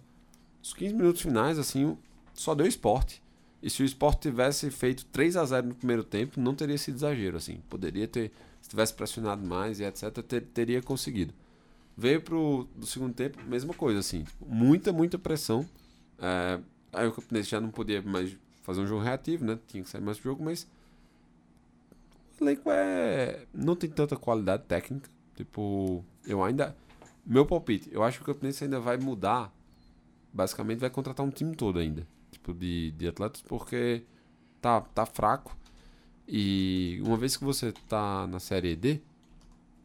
[0.63, 1.99] Os 15 minutos finais, assim,
[2.33, 3.21] só deu esporte.
[3.65, 6.97] E se o esporte tivesse feito 3 a 0 no primeiro tempo, não teria sido
[6.97, 7.63] exagero, assim.
[7.71, 11.33] Poderia ter, se tivesse pressionado mais e etc, ter- teria conseguido.
[11.97, 14.25] Veio pro do segundo tempo, mesma coisa, assim.
[14.25, 15.67] tipo, muita, muita pressão.
[16.19, 16.61] É,
[16.93, 19.59] aí o Campinense já não podia mais fazer um jogo reativo, né?
[19.67, 20.67] Tinha que sair mais do jogo, mas
[22.39, 23.47] o elenco é.
[23.55, 25.09] não tem tanta qualidade técnica.
[25.35, 26.77] Tipo, eu ainda.
[27.25, 29.51] Meu palpite, eu acho que o Campinense ainda vai mudar.
[30.35, 32.07] Basicamente vai contratar um time todo ainda.
[32.45, 34.03] Tipo, de, de atletas, porque
[34.61, 35.57] tá, tá fraco.
[36.29, 39.01] E uma vez que você tá na série D,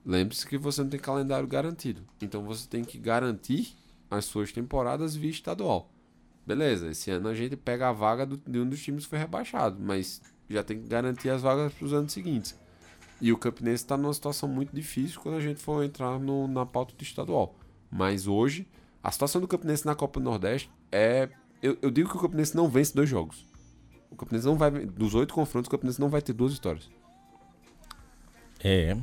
[0.06, 2.02] lembre-se que você não tem calendário garantido.
[2.22, 3.74] Então você tem que garantir
[4.12, 5.90] as suas temporadas via estadual.
[6.46, 9.20] Beleza, esse ano a gente pega a vaga do- de um dos times que foi
[9.20, 12.58] rebaixado, mas já tem que garantir as vagas para os anos seguintes.
[13.22, 16.66] E o Campinense está numa situação muito difícil quando a gente for entrar no- na
[16.66, 17.56] pauta do estadual.
[17.90, 18.68] Mas hoje,
[19.02, 21.30] a situação do Campinense na Copa do Nordeste é.
[21.62, 23.46] Eu, eu digo que o Campinense não vence dois jogos.
[24.10, 24.72] O Campinense não vai.
[24.72, 26.90] Dos oito confrontos, o Campinense não vai ter duas vitórias.
[28.64, 28.98] É.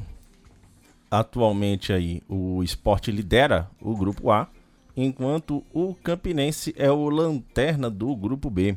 [1.10, 4.48] Atualmente aí o esporte lidera o grupo A,
[4.96, 8.76] enquanto o Campinense é o lanterna do grupo B.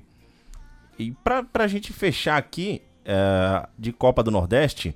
[0.98, 4.96] E pra, pra gente fechar aqui é, de Copa do Nordeste,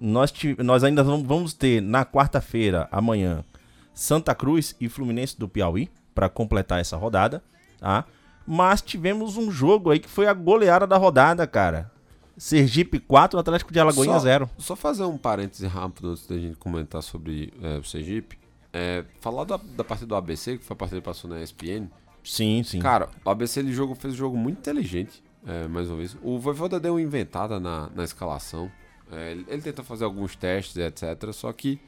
[0.00, 0.32] nós,
[0.64, 3.44] nós ainda vamos ter na quarta-feira, amanhã,
[3.92, 7.42] Santa Cruz e Fluminense do Piauí, para completar essa rodada,
[7.78, 8.06] tá?
[8.46, 11.90] Mas tivemos um jogo aí que foi a goleada da rodada, cara.
[12.36, 14.50] Sergipe 4, Atlético de Alagoinha Só- 0.
[14.58, 18.38] Só fazer um parêntese rápido antes da gente comentar sobre é, o Sergipe.
[18.72, 21.88] É, falar da, da partida do ABC, que foi a partida que passou na ESPN.
[22.24, 22.78] Sim, sim.
[22.78, 26.16] Cara, o ABC ele jogou, fez um jogo muito inteligente, é, mais uma vez.
[26.22, 28.70] O Voivoda deu uma inventada na, na escalação.
[29.12, 31.32] É, ele, ele tentou fazer alguns testes, etc.
[31.32, 31.78] Só que,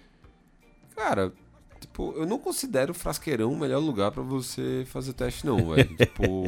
[0.95, 1.33] cara,
[1.93, 5.89] tipo, eu não considero o Frasqueirão o melhor lugar pra você fazer teste, não, velho.
[5.97, 6.45] tipo.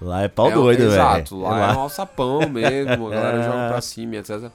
[0.00, 0.90] Lá é pau é doido, velho.
[0.92, 1.76] Exato, lá é, lá.
[1.76, 3.42] um alçapão mesmo, a galera É.
[3.44, 4.50] joga pra cima, etc.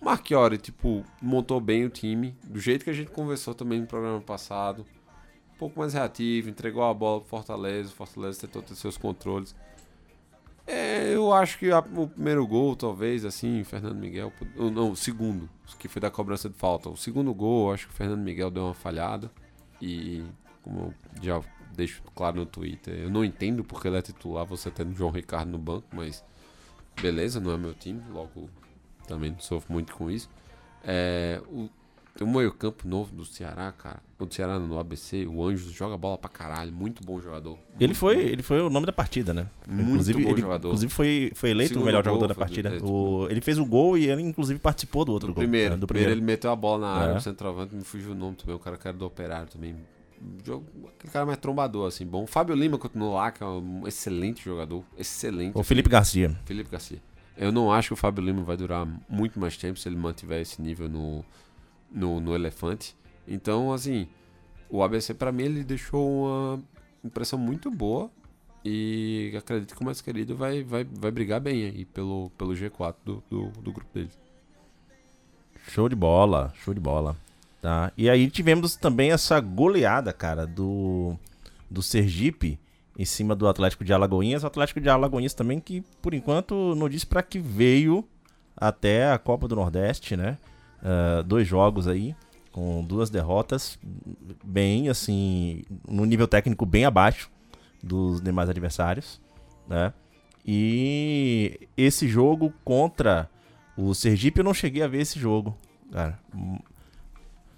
[0.00, 3.86] O Marchiori, tipo, montou bem o time, do jeito que a gente conversou também no
[3.86, 4.84] programa passado.
[5.54, 9.54] um pouco mais reativo, entregou a bola pro Fortaleza, o Fortaleza tentou ter seus controles.
[10.66, 14.32] É, eu acho que a- o primeiro gol, talvez, assim, Fernando Miguel.
[14.56, 16.88] Não, o segundo, que foi da cobrança de falta.
[16.88, 19.30] O segundo gol, acho que o Fernando Miguel deu uma falhada.
[19.80, 20.24] E,
[20.62, 21.40] como já
[21.74, 25.50] deixo claro no Twitter, eu não entendo porque ele é titular, você tendo João Ricardo
[25.50, 26.24] no banco, mas
[27.00, 28.48] beleza, não é meu time, logo
[29.06, 30.30] também não sofro muito com isso.
[30.82, 31.68] É, o,
[32.16, 34.00] tem um meio-campo novo do Ceará, cara.
[34.18, 37.58] O do Ceará no ABC, o Anjos joga bola pra caralho, muito bom jogador.
[37.78, 39.48] Ele foi, ele foi o nome da partida, né?
[39.68, 40.68] Muito inclusive, bom ele, jogador.
[40.68, 42.72] inclusive foi, foi eleito o Segundo melhor gol jogador da partida.
[42.84, 45.42] O- ele fez o gol e ele, inclusive, participou do outro Do gol.
[45.42, 45.76] primeiro, né?
[45.80, 46.24] Do primeiro primeiro.
[46.24, 47.16] ele meteu a bola na área, É.
[47.16, 49.74] o centroavante, me fugiu o nome também, o cara que era do Operário também.
[50.46, 50.64] Jogo,
[50.96, 52.22] aquele cara mais trombador, assim, bom.
[52.22, 55.52] O Fábio Lima continuou lá, que é um excelente jogador, excelente.
[55.58, 56.34] O Felipe Garcia.
[56.46, 56.98] Felipe Garcia.
[57.36, 60.40] Eu não acho que o Fábio Lima vai durar muito mais tempo se ele mantiver
[60.40, 61.24] esse nível no,
[61.94, 62.96] no, no Elefante.
[63.26, 64.08] Então, assim,
[64.68, 66.62] o ABC pra mim ele deixou uma
[67.02, 68.10] impressão muito boa
[68.64, 72.94] e acredito que o mais querido vai, vai, vai brigar bem aí pelo, pelo G4
[73.04, 74.10] do, do, do grupo dele.
[75.68, 77.16] Show de bola, show de bola.
[77.62, 77.92] Tá?
[77.96, 81.16] E aí tivemos também essa goleada, cara, do,
[81.70, 82.58] do Sergipe
[82.98, 84.44] em cima do Atlético de Alagoinhas.
[84.44, 88.06] O Atlético de Alagoinhas também que, por enquanto, não disse pra que veio
[88.56, 90.38] até a Copa do Nordeste, né?
[90.84, 92.14] Ah, dois jogos aí,
[92.52, 93.78] com duas derrotas,
[94.44, 97.30] bem, assim, no nível técnico bem abaixo
[97.82, 99.18] dos demais adversários,
[99.66, 99.94] né?
[100.46, 103.30] E esse jogo contra
[103.78, 105.56] o Sergipe, eu não cheguei a ver esse jogo,
[105.90, 106.20] cara.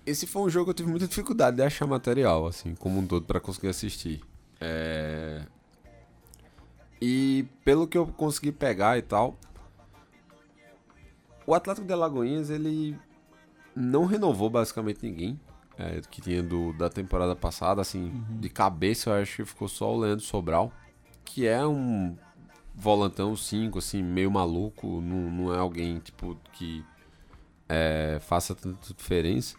[0.06, 3.06] Esse foi um jogo que eu tive muita dificuldade de achar material, assim, como um
[3.06, 4.20] todo, pra conseguir assistir.
[4.60, 5.42] É...
[7.02, 9.36] E pelo que eu consegui pegar e tal,
[11.44, 12.96] o Atlético de Alagoinhas, ele
[13.76, 15.38] não renovou basicamente ninguém
[15.78, 19.94] é, que tinha do, da temporada passada, assim, de cabeça eu acho que ficou só
[19.94, 20.72] o Leandro Sobral,
[21.24, 22.16] que é um
[22.74, 26.84] volantão 5, assim, meio maluco, não, não é alguém, tipo, que
[27.68, 29.56] é, faça tanta diferença.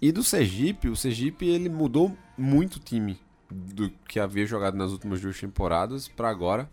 [0.00, 3.18] E do Sergipe, o Sergipe ele mudou muito o time
[3.50, 6.68] do que havia jogado nas últimas duas temporadas para agora.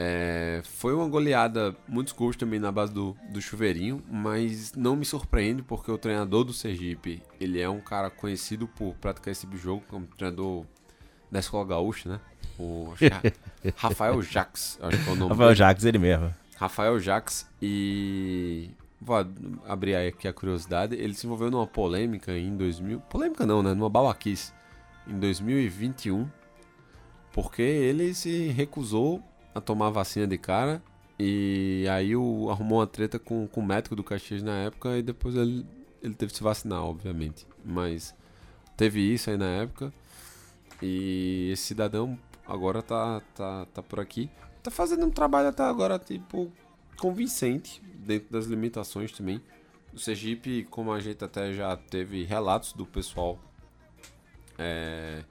[0.00, 5.04] É, foi uma goleada, muitos gols também na base do, do chuveirinho, mas não me
[5.04, 9.56] surpreende porque o treinador do Sergipe, ele é um cara conhecido por praticar esse tipo
[9.56, 10.64] jogo, como treinador
[11.28, 12.20] da Escola Gaúcha, né?
[12.56, 15.58] O é Rafael Jacques, acho que é o nome Rafael dele.
[15.58, 16.32] Jacques, ele mesmo.
[16.56, 19.16] Rafael Jacques e vou
[19.66, 23.74] abrir aí aqui a curiosidade, ele se envolveu numa polêmica em 2000, polêmica não, né,
[23.74, 24.52] numa babaquice
[25.08, 26.28] em 2021,
[27.32, 29.22] porque ele se recusou
[29.58, 30.82] a tomar a vacina de cara
[31.18, 35.02] e aí o, arrumou uma treta com, com o médico do Caxias na época e
[35.02, 35.66] depois ele,
[36.02, 38.14] ele teve que se vacinar, obviamente, mas
[38.76, 39.92] teve isso aí na época
[40.80, 44.30] e esse cidadão agora tá, tá, tá por aqui,
[44.62, 46.50] tá fazendo um trabalho até agora, tipo,
[46.96, 49.40] convincente, dentro das limitações também.
[49.92, 53.38] O Sergipe, como a gente até já teve relatos do pessoal.
[54.58, 55.24] É...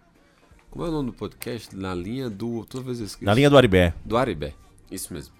[0.78, 1.76] Como é o nome do podcast?
[1.76, 2.64] Na linha do.
[2.66, 3.26] Toda vez eu esqueço.
[3.26, 3.96] Na linha do Aribé.
[4.06, 4.54] Do Aribé.
[4.92, 5.34] Isso mesmo.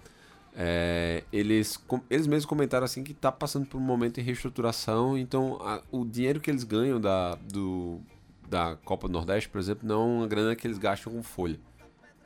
[0.56, 1.78] É, eles,
[2.10, 6.04] eles mesmos comentaram assim que tá passando por um momento de reestruturação, então a- o
[6.04, 8.00] dinheiro que eles ganham da, do,
[8.48, 11.60] da Copa do Nordeste, por exemplo, não é uma grana que eles gastam com folha.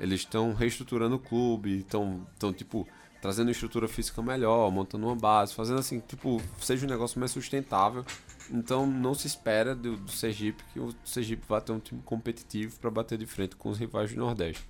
[0.01, 2.89] Eles estão reestruturando o clube, estão, tipo,
[3.21, 8.07] trazendo estrutura física melhor, montando uma base, fazendo assim, tipo, seja um negócio mais sustentável.
[8.51, 12.79] Então não se espera do, do Sergipe que o Sergipe vá ter um time competitivo
[12.79, 14.69] para bater de frente com os rivais do Nordeste.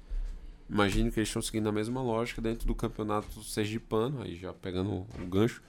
[0.68, 4.90] Imagino que eles estão seguindo a mesma lógica dentro do campeonato sergipano, aí já pegando
[4.90, 5.62] o gancho.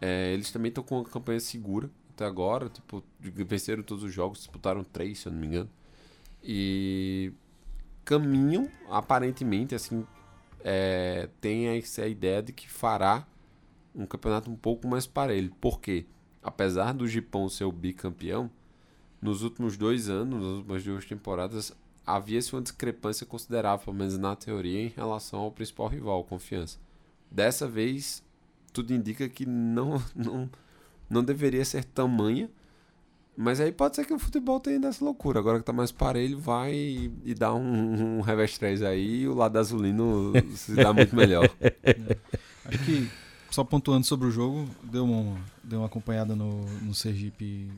[0.00, 4.38] É, eles também estão com uma campanha segura até agora, tipo, venceram todos os jogos,
[4.38, 5.70] disputaram três, se eu não me engano.
[6.42, 7.32] E
[8.04, 10.06] caminham, aparentemente, assim,
[10.62, 13.26] é, tem essa ideia de que fará
[13.94, 15.52] um campeonato um pouco mais parelho.
[15.60, 16.06] Por quê?
[16.44, 18.50] Apesar do Gipão ser o bicampeão,
[19.20, 21.74] nos últimos dois anos, nas últimas duas temporadas,
[22.06, 26.78] havia-se uma discrepância considerável, pelo menos na teoria, em relação ao principal rival, Confiança.
[27.30, 28.22] Dessa vez,
[28.72, 30.50] tudo indica que não, não,
[31.08, 32.50] não deveria ser tamanha,
[33.36, 35.40] mas aí pode ser que o futebol tenha dessa loucura.
[35.40, 39.28] Agora que tá mais parelho, vai e, e dá um, um revés 3 aí e
[39.28, 41.48] o lado azulino se dá muito melhor.
[42.64, 43.10] Acho que,
[43.54, 47.70] só pontuando sobre o jogo, deu uma, deu uma acompanhada no, no Sergipe.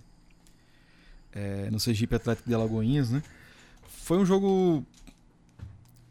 [1.35, 3.23] é, no Sergipe Atlético de Alagoinhas, né?
[3.87, 4.83] Foi um jogo.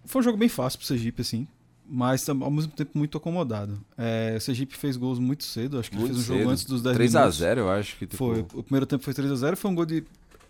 [0.06, 1.48] Foi um jogo bem fácil pro Sergipe, assim.
[1.88, 3.84] Mas ao mesmo tempo muito acomodado.
[3.98, 6.50] É, o Sergipe fez gols muito cedo, acho que Muito fez um jogo cedo.
[6.52, 7.40] antes dos 10 minutos.
[7.40, 8.46] 3x0, eu acho que tipo, Foi.
[8.54, 10.04] O primeiro tempo foi 3x0, foi um gol de.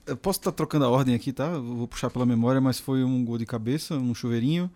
[0.06, 1.45] Eu posso estar trocando a ordem aqui, tá?
[1.45, 4.69] Eu vou puxar pela memória, mas foi um gol de cabeça, um chuveirinho,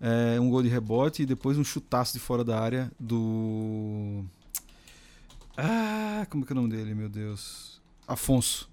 [0.00, 4.24] é, um gol de rebote e depois um chutaço de fora da área do.
[5.56, 7.80] Ah, como que é o nome dele, meu Deus?
[8.08, 8.68] Afonso.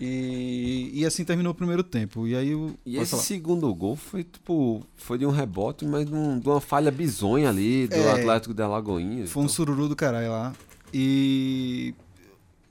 [0.00, 2.26] E, e assim terminou o primeiro tempo.
[2.26, 2.74] E aí o.
[2.84, 3.22] E esse falar.
[3.22, 7.48] segundo gol foi, tipo, foi de um rebote, mas de, um- de uma falha bizonha
[7.48, 8.10] ali do É.
[8.12, 9.26] Atlético da Lagoinha.
[9.28, 10.52] Foi um sururu do caralho lá.
[10.92, 11.94] E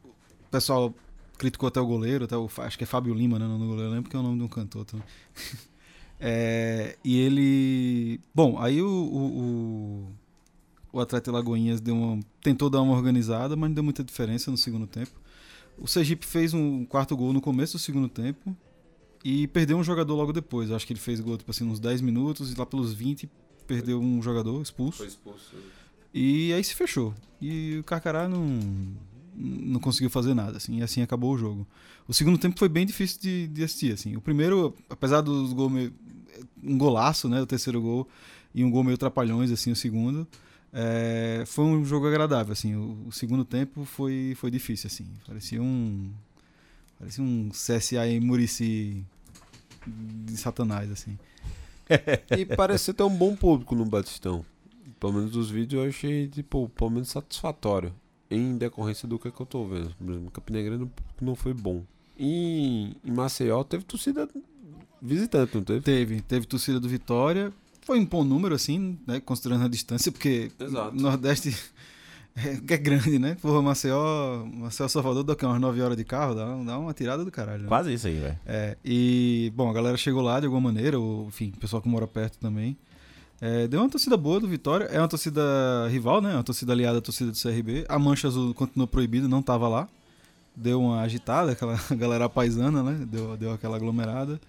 [0.03, 0.93] o pessoal
[1.37, 3.45] criticou até o goleiro, até o, acho que é Fábio Lima, né?
[3.45, 5.05] O nome do goleiro, eu lembro que é o nome de um cantor também.
[6.23, 8.21] É, e ele.
[8.33, 10.07] Bom, aí o, o, o,
[10.93, 14.57] o atleta Lagoinhas deu uma, tentou dar uma organizada, mas não deu muita diferença no
[14.57, 15.19] segundo tempo.
[15.79, 18.55] O Sergipe fez um quarto gol no começo do segundo tempo
[19.25, 20.69] e perdeu um jogador logo depois.
[20.69, 23.27] Eu acho que ele fez gol tipo assim, uns 10 minutos e lá pelos 20
[23.65, 24.99] perdeu um jogador expulso.
[24.99, 25.55] Foi expulso.
[26.13, 27.15] E aí se fechou.
[27.41, 28.59] E o Carcará não,
[29.35, 31.65] não conseguiu fazer nada, assim, e assim acabou o jogo.
[32.07, 34.15] O segundo tempo foi bem difícil de, de assistir, assim.
[34.15, 35.93] O primeiro, apesar dos gols meio,
[36.63, 38.07] um golaço, né, o terceiro gol
[38.53, 40.27] e um gol meio trapalhões assim o segundo,
[40.73, 42.75] é, foi um jogo agradável, assim.
[42.75, 45.05] O, o segundo tempo foi foi difícil, assim.
[45.27, 46.11] Parecia um
[46.97, 49.03] parecia um CSA em Murici
[49.85, 51.17] de Satanás, assim.
[52.37, 54.45] E pareceu ter um bom público no Batistão.
[54.97, 57.93] Pelo menos os vídeos eu achei, tipo, pelo menos satisfatório.
[58.29, 59.93] Em decorrência do que, é que eu tô vendo.
[59.95, 61.83] Por exemplo, Campina Grande não foi bom.
[62.17, 64.29] E em Maceió teve torcida
[65.01, 65.81] visitante, não teve?
[65.81, 67.51] Teve, teve torcida do Vitória.
[67.81, 69.19] Foi um bom número, assim, né?
[69.19, 70.95] Considerando a distância, porque Exato.
[70.95, 71.55] Nordeste
[72.35, 73.35] é, é grande, né?
[73.41, 77.31] Porra, Maceió, Maceió Salvador dá umas 9 horas de carro, dá, dá uma tirada do
[77.31, 77.63] caralho.
[77.63, 77.67] Né?
[77.67, 78.39] Quase isso aí, velho.
[78.45, 81.89] É, e, bom, a galera chegou lá de alguma maneira, ou, enfim, o pessoal que
[81.89, 82.77] mora perto também.
[83.41, 84.85] É, deu uma torcida boa do Vitória.
[84.85, 85.41] É uma torcida
[85.89, 86.35] rival, né?
[86.35, 87.85] Uma torcida aliada à torcida do CRB.
[87.89, 89.89] A Mancha Azul continuou proibida, não tava lá.
[90.55, 93.03] Deu uma agitada, aquela galera paisana, né?
[93.09, 94.39] Deu, deu aquela aglomerada.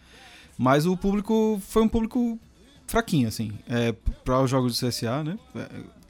[0.56, 2.38] Mas o público foi um público
[2.86, 3.52] fraquinho, assim.
[3.68, 3.92] É,
[4.24, 5.38] para os jogos do CSA, né?
[5.56, 5.66] É,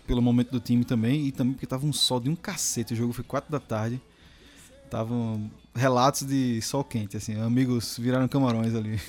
[0.06, 1.26] pelo momento do time também.
[1.26, 2.94] E também porque tava um sol de um cacete.
[2.94, 4.00] O jogo foi 4 da tarde.
[4.84, 7.40] Estavam relatos de sol quente, assim.
[7.40, 9.00] Amigos viraram camarões ali.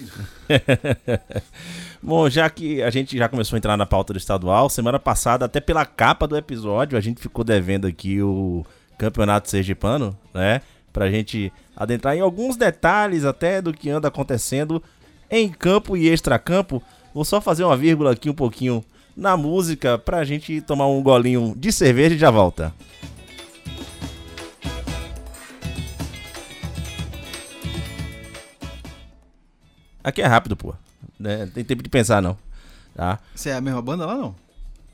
[2.01, 5.45] Bom, já que a gente já começou a entrar na pauta do estadual, semana passada,
[5.45, 8.65] até pela capa do episódio, a gente ficou devendo aqui o
[8.97, 10.61] Campeonato Sergipano, né?
[10.93, 14.81] Pra gente adentrar em alguns detalhes até do que anda acontecendo
[15.39, 16.81] em campo e extracampo.
[17.13, 18.83] Vou só fazer uma vírgula aqui um pouquinho
[19.15, 22.73] na música pra gente tomar um golinho de cerveja e já volta.
[30.03, 30.73] Aqui é rápido, pô.
[31.19, 32.37] Não tem tempo de pensar, não.
[32.95, 33.19] Tá?
[33.33, 34.35] Você é a mesma banda lá, não?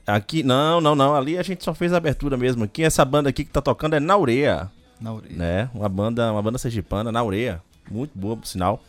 [0.06, 1.14] Aqui, não, não, não.
[1.14, 2.64] Ali a gente só fez a abertura mesmo.
[2.64, 5.36] Aqui, essa banda aqui que tá tocando é Naureia, Na orelha.
[5.36, 5.70] né?
[5.74, 7.60] Uma banda, uma banda sergipana, Naureia.
[7.90, 8.82] Muito boa, por sinal.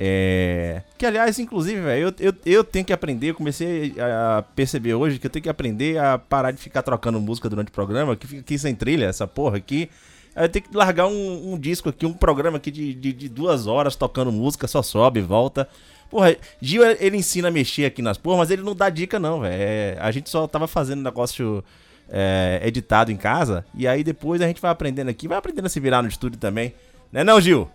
[0.00, 0.82] É...
[0.96, 5.18] Que, aliás, inclusive, velho, eu, eu, eu tenho que aprender, eu comecei a perceber hoje
[5.18, 8.26] que eu tenho que aprender a parar de ficar trocando música durante o programa, que
[8.26, 9.90] fica aqui sem trilha, essa porra aqui.
[10.36, 13.28] Aí eu tenho que largar um, um disco aqui, um programa aqui de, de, de
[13.28, 15.68] duas horas tocando música, só sobe volta.
[16.08, 19.40] Porra, Gil, ele ensina a mexer aqui nas porras, mas ele não dá dica, não,
[19.40, 19.54] velho.
[19.58, 21.62] É, a gente só tava fazendo negócio
[22.08, 25.68] é, editado em casa, e aí depois a gente vai aprendendo aqui, vai aprendendo a
[25.68, 26.72] se virar no estúdio também.
[27.12, 27.68] Né não, Gil?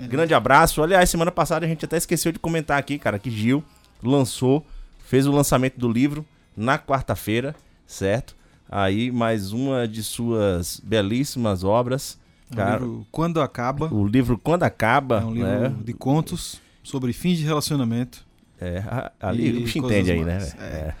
[0.00, 0.82] Grande abraço.
[0.82, 3.64] Aliás, semana passada a gente até esqueceu de comentar aqui, cara, que Gil
[4.02, 4.64] lançou,
[5.06, 6.24] fez o lançamento do livro
[6.56, 7.54] na quarta-feira,
[7.86, 8.36] certo?
[8.68, 12.18] Aí mais uma de suas belíssimas obras.
[12.52, 13.92] É Cara, livro Quando Acaba.
[13.92, 15.74] o livro Quando Acaba, É um livro né?
[15.84, 18.24] de contos sobre fins de relacionamento.
[18.60, 18.82] É,
[19.20, 20.38] ali o bicho entende aí, né?
[20.38, 20.72] mais, velho?
[20.72, 20.94] É.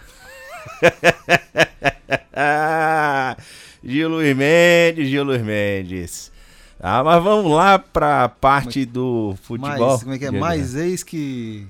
[3.84, 6.32] Gil Luiz Mendes, Gil Luiz Mendes.
[6.86, 9.88] Ah, mas vamos lá pra parte do futebol.
[9.88, 10.30] Mais, como é que é?
[10.30, 11.66] Mais ex que.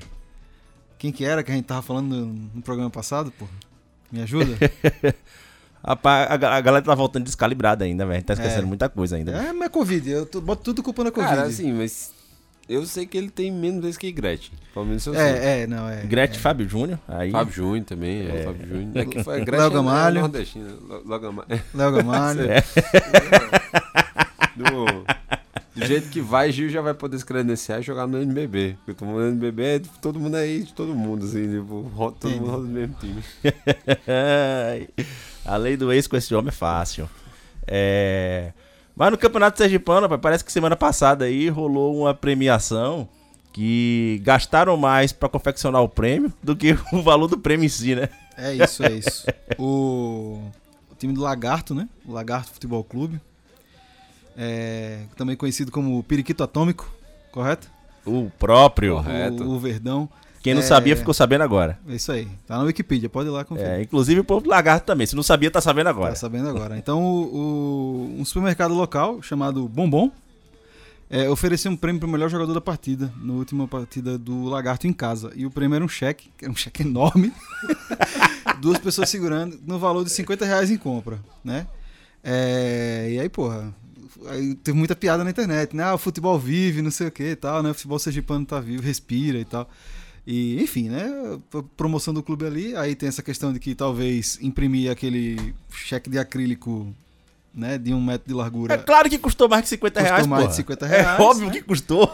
[0.98, 3.46] Quem que era que a gente tava falando no, no programa passado, pô?
[4.10, 4.56] Me ajuda?
[5.86, 8.24] Rapaz, a, a galera tá voltando descalibrada ainda, velho.
[8.24, 8.66] Tá esquecendo É.
[8.66, 9.30] muita coisa ainda.
[9.32, 10.10] é, mas é Covid.
[10.10, 11.32] Eu tô- boto tudo culpa na Covid.
[11.32, 12.12] Cara, assim, mas
[12.68, 14.54] eu sei que ele tem menos vezes que Gretchen.
[14.72, 15.22] Pelo menos eu sei.
[15.22, 16.02] é, é, não, é.
[16.02, 16.98] Gretchen Fábio Júnior.
[17.06, 17.30] Aí.
[17.30, 18.92] Fábio Júnior também, é, Fábio Júnior.
[19.14, 20.18] É, foi, Gretchen Léo Gamalho.
[20.18, 20.22] É
[21.04, 21.46] Léo Gamalho.
[21.72, 22.40] Léo Gamalho.
[24.56, 24.64] Do,
[25.80, 28.76] do jeito que vai, Gil já vai poder se credenciar e jogar no NBB.
[28.78, 31.80] Porque todo mundo no NBB é de todo mundo aí, de todo mundo, assim, tipo,
[31.94, 33.22] roda- todo mundo roda no mesmo time.
[35.44, 37.08] A lei do ex com esse homem é fácil.
[37.66, 38.52] É...
[38.96, 43.08] Mas no Campeonato Sergipano, rapaz, parece que semana passada aí rolou uma premiação
[43.52, 47.94] que gastaram mais pra confeccionar o prêmio do que o valor do prêmio em si,
[47.94, 48.08] né?
[48.36, 49.26] É isso, é isso.
[49.58, 50.40] O,
[50.90, 51.88] o time do Lagarto, né?
[52.06, 53.20] O Lagarto Futebol Clube.
[54.36, 56.92] É, também conhecido como Periquito Atômico.
[57.32, 57.68] correto?
[58.04, 58.96] O próprio.
[58.96, 59.44] Correto.
[59.44, 60.08] O, o Verdão.
[60.42, 60.64] Quem não É.
[60.64, 61.78] sabia ficou sabendo agora.
[61.88, 62.28] É isso aí.
[62.46, 63.70] Tá na Wikipedia, pode ir lá conferir.
[63.70, 65.06] É, inclusive o povo do lagarto também.
[65.06, 66.10] Se não sabia, tá sabendo agora.
[66.10, 66.76] Tá sabendo agora.
[66.76, 70.10] Então, o, o- um supermercado local chamado Bombom
[71.08, 74.92] é, ofereceu um prêmio pro melhor jogador da partida, na última partida do Lagarto em
[74.92, 75.32] casa.
[75.34, 77.32] E o prêmio era um cheque, que era um cheque enorme,
[78.60, 81.66] duas pessoas segurando, no valor de 50 reais em compra, né?
[82.22, 83.72] É, e aí, porra,
[84.26, 85.84] aí teve muita piada na internet, né?
[85.84, 87.70] Ah, o futebol vive, não sei o que e tal, né?
[87.70, 89.68] O futebol sergipano tá vivo, respira e tal.
[90.26, 91.06] E, enfim, né?
[91.76, 92.74] Promoção do clube ali.
[92.76, 96.94] Aí tem essa questão de que talvez imprimir aquele cheque de acrílico,
[97.54, 97.76] né?
[97.76, 98.74] De um metro de largura.
[98.74, 100.50] É claro que custou mais de 50 Custou reais, mais porra.
[100.50, 101.52] de 50 reais, É óbvio né?
[101.52, 102.10] que custou.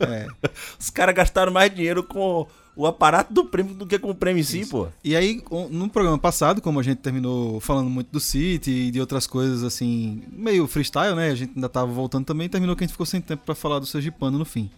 [0.00, 0.26] É.
[0.80, 2.46] Os caras gastaram mais dinheiro com
[2.76, 4.88] o aparato do prêmio do que com o prêmio em si, pô.
[5.04, 9.00] E aí, no programa passado, como a gente terminou falando muito do City e de
[9.00, 11.30] outras coisas assim, meio freestyle, né?
[11.30, 13.78] A gente ainda tava voltando também, terminou que a gente ficou sem tempo pra falar
[13.78, 14.70] do Sergipano no fim.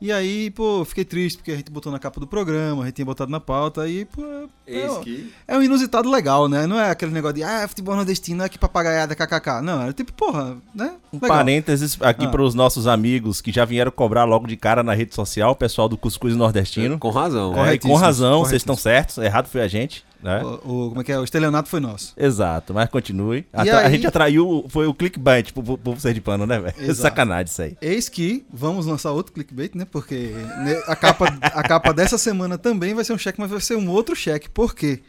[0.00, 2.96] E aí, pô, fiquei triste porque a gente botou na capa do programa, a gente
[2.96, 4.22] tinha botado na pauta, e, pô,
[4.66, 5.32] é, que.
[5.48, 6.66] é um inusitado legal, né?
[6.66, 9.62] Não é aquele negócio de, ah, futebol nordestino é que papagaiada kkk.
[9.62, 10.92] Não, era tipo, porra, né?
[11.10, 11.38] Um Legal.
[11.38, 12.28] parênteses aqui Ah.
[12.28, 15.56] para os nossos amigos que já vieram cobrar logo de cara na rede social, o
[15.56, 16.98] pessoal do Cuscuz Nordestino.
[16.98, 17.64] Com razão.
[17.64, 20.42] É, com razão, vocês estão certos, errado foi a gente, né?
[20.44, 21.18] O, o- como é que é?
[21.18, 22.12] O estelionato foi nosso.
[22.16, 23.46] Exato, mas continue.
[23.52, 26.58] A, E a aí- gente atraiu, foi o clickbait pro pro povo de pano, né,
[26.58, 26.94] velho?
[26.94, 27.76] Sacanagem isso aí.
[27.80, 29.86] Eis que vamos lançar outro clickbait, né?
[29.90, 30.32] Porque
[30.64, 33.76] né, a capa, a capa dessa semana também vai ser um cheque, mas vai ser
[33.76, 34.48] um outro cheque.
[34.50, 35.00] Por quê?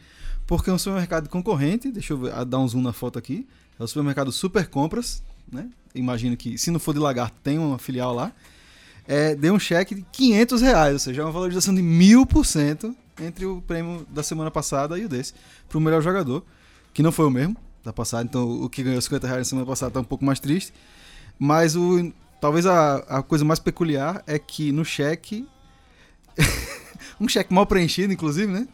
[0.46, 3.46] Porque é um supermercado concorrente, deixa eu ver, ah, dar um zoom na foto aqui,
[3.78, 5.66] é o supermercado Super Compras, né?
[5.94, 8.32] Imagino que, se não for de lagarto, tem uma filial lá.
[9.06, 12.44] É, deu um cheque de 500 reais, ou seja, é uma valorização de mil por
[12.44, 15.34] cento entre o prêmio da semana passada e o desse,
[15.68, 16.44] para o melhor jogador,
[16.92, 19.66] que não foi o mesmo da passada, então o que ganhou 50 reais na semana
[19.66, 20.72] passada tá um pouco mais triste.
[21.38, 25.46] Mas o, talvez a, a coisa mais peculiar é que no cheque,
[27.20, 28.66] um cheque mal preenchido, inclusive, né?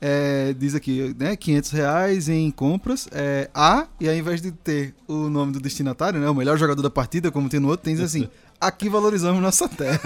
[0.00, 1.34] É, diz aqui, né?
[1.34, 3.08] 500 reais em compras.
[3.10, 6.28] É, A, e ao invés de ter o nome do destinatário, né?
[6.28, 8.28] O melhor jogador da partida, como tem no outro, tem assim:
[8.60, 10.00] aqui valorizamos nossa terra.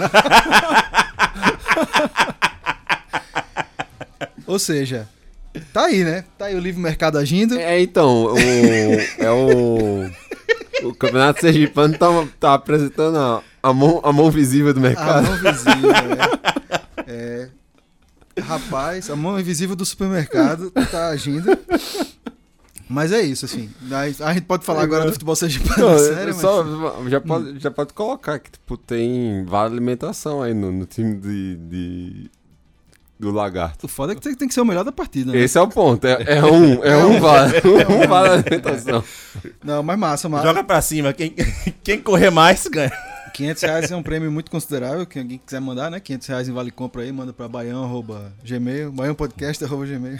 [4.49, 5.07] Ou seja,
[5.71, 6.23] tá aí, né?
[6.37, 7.55] Tá aí o livre mercado agindo.
[7.59, 8.35] É, então, o,
[9.19, 10.09] é o.
[10.87, 12.07] O Campeonato Sergipano tá,
[12.39, 15.27] tá apresentando a, a, mão, a mão visível do A mercado.
[15.27, 15.91] mão visível,
[17.05, 17.11] é.
[17.13, 17.49] É.
[18.41, 21.47] Rapaz, a mão invisível do supermercado tá agindo.
[22.89, 23.69] Mas é isso, assim.
[24.21, 27.11] A gente pode falar agora do futebol sergipano, Não, sério, só- mas...
[27.11, 31.55] já, pode, já pode colocar que tipo, tem vale alimentação aí no, no time de,
[31.57, 32.31] de-
[33.19, 33.85] do Lagarto.
[33.85, 35.39] O foda é que tem, que ser o melhor da partida, né?
[35.39, 36.07] Esse é o ponto.
[36.07, 37.61] É, é um, é um vale.
[37.89, 39.03] um vale alimentação.
[39.61, 40.47] Não, mas massa, massa.
[40.47, 41.35] Joga pra cima, quem,
[41.83, 42.91] quem correr mais ganha.
[43.33, 45.05] 500 reais é um prêmio muito considerável.
[45.05, 45.99] Quem alguém quiser mandar, né?
[45.99, 50.19] 500 reais em vale compra aí, manda pra baião, arroba, gmail, baiãopodcast, arroba, gmail,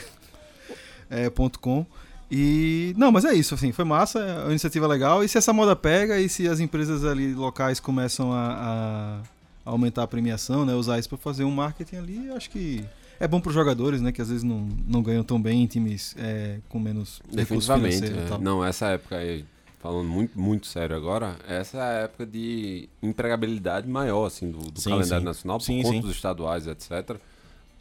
[1.09, 1.85] é, ponto com.
[2.29, 5.23] E, não, mas é isso, assim, foi massa, é uma iniciativa legal.
[5.23, 9.38] E se essa moda pega e se as empresas ali locais começam a, a
[9.69, 10.73] aumentar a premiação, né?
[10.73, 12.83] Usar isso pra fazer um marketing ali, eu acho que
[13.19, 14.11] é bom pros jogadores, né?
[14.11, 18.05] Que às vezes não, não ganham tão bem em times é, com menos Definitivamente.
[18.05, 18.37] é.
[18.39, 19.45] Não, essa época aí,
[19.79, 24.79] falando muito, muito sério agora, essa é a época de empregabilidade maior, assim, do, do
[24.79, 25.25] Sim, calendário sim.
[25.25, 26.01] nacional, por Sim, conta sim.
[26.01, 27.17] dos estaduais, etc.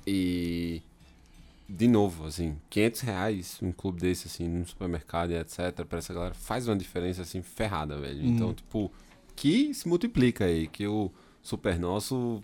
[0.07, 0.82] E,
[1.68, 6.34] de novo, assim, 500 reais um clube desse, assim, num supermercado etc, pra essa galera,
[6.34, 8.20] faz uma diferença, assim, ferrada, velho.
[8.22, 8.28] Uhum.
[8.28, 8.91] Então, tipo,
[9.36, 11.12] que se multiplica aí, que o
[11.49, 12.42] Super Nosso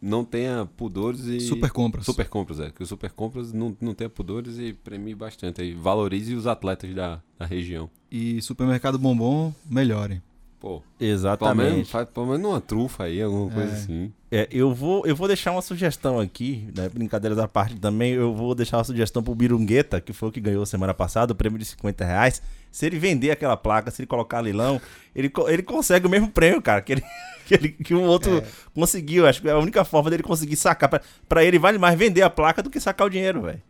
[0.00, 1.38] não tenha pudores e...
[1.38, 2.04] Super compras.
[2.04, 2.70] Super compras, é.
[2.72, 5.74] Que o Super compras não, não tenha pudores e premie bastante aí.
[5.74, 7.88] Valorize os atletas da, da região.
[8.10, 10.20] E supermercado bombom, melhorem.
[10.62, 11.90] Pô, Exatamente.
[11.90, 13.74] faz, pelo menos uma trufa aí, alguma coisa É.
[13.74, 14.12] assim.
[14.30, 16.88] É, eu, vou, eu vou deixar uma sugestão aqui, né?
[16.88, 18.12] Brincadeiras à parte também.
[18.12, 21.34] Eu vou deixar uma sugestão pro Birungueta, que foi o que ganhou semana passada, o
[21.34, 22.40] prêmio de 50 reais.
[22.70, 24.80] Se ele vender aquela placa, se ele colocar leilão,
[25.16, 27.02] ele, ele consegue o mesmo prêmio, cara, que, ele,
[27.44, 28.44] que, ele- que o outro É.
[28.72, 29.26] conseguiu.
[29.26, 30.88] Acho que é a única forma dele conseguir sacar.
[30.88, 33.60] Pra, pra ele vale mais vender a placa do que sacar o dinheiro, velho.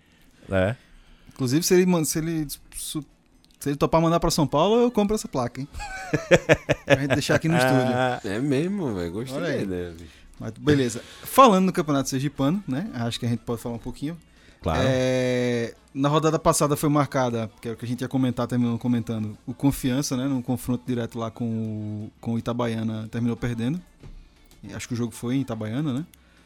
[0.46, 0.76] Né?
[1.32, 2.46] Inclusive, se ele, se ele,
[3.62, 5.68] se ele topar mandar pra São Paulo, eu compro essa placa, hein?
[6.84, 7.76] pra gente deixar aqui no estúdio.
[7.94, 9.12] Ah, É mesmo, velho.
[9.12, 9.62] Gostei Olha da aí.
[9.62, 10.10] ideia, bicho.
[10.40, 11.00] Mas beleza.
[11.22, 12.90] Falando no Campeonato Sergipano, né?
[12.94, 14.16] Acho que a gente pode falar um pouquinho.
[14.60, 14.80] claro.
[14.84, 18.76] É, na rodada passada foi marcada, que é o que a gente ia comentar, terminou
[18.78, 20.26] comentando, o Confiança, né?
[20.26, 23.80] Num confronto direto lá com o, com o Itabaiana, terminou perdendo.
[24.74, 26.04] Acho que o jogo foi em Itabaiana, né?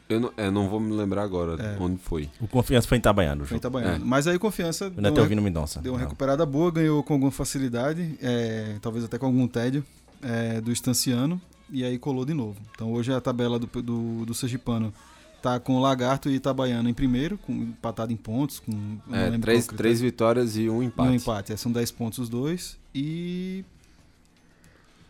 [0.09, 1.77] Eu não, é, não vou me lembrar agora É.
[1.79, 2.29] onde foi.
[2.39, 3.59] O Confiança foi em Itabaiana, Foi em.
[3.59, 3.95] Itabaiana.
[3.95, 3.99] É.
[3.99, 5.81] Mas aí o Confiança Eu deu tô ouvindo Mendonça.
[5.81, 9.83] deu uma recuperada boa, ganhou com alguma facilidade, é, talvez até com algum tédio,
[10.21, 11.41] é, do Estanciano.
[11.69, 12.55] e aí colou de novo.
[12.73, 14.93] Então hoje a tabela do, do, do Sergipano
[15.41, 18.71] tá com o Lagarto e Itabaiana em primeiro, com empatado em pontos, com
[19.09, 21.09] eu É, três, três vitórias e um E empate.
[21.09, 21.51] um empate.
[21.53, 22.77] É, são 10 pontos os dois.
[22.95, 23.63] E.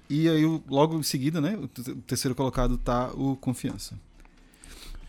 [0.10, 1.58] E aí, logo em seguida, né?
[1.58, 1.68] O
[2.02, 3.96] terceiro colocado tá o Confiança.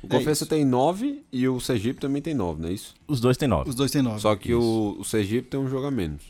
[0.03, 0.47] O É Confiança isso.
[0.51, 2.95] tem nove e o Sergipe também tem nove, não é isso?
[3.07, 3.69] Os dois têm nove.
[3.69, 4.21] Os dois têm 9.
[4.21, 6.23] Só que o, o Sergipe tem um jogo a menos.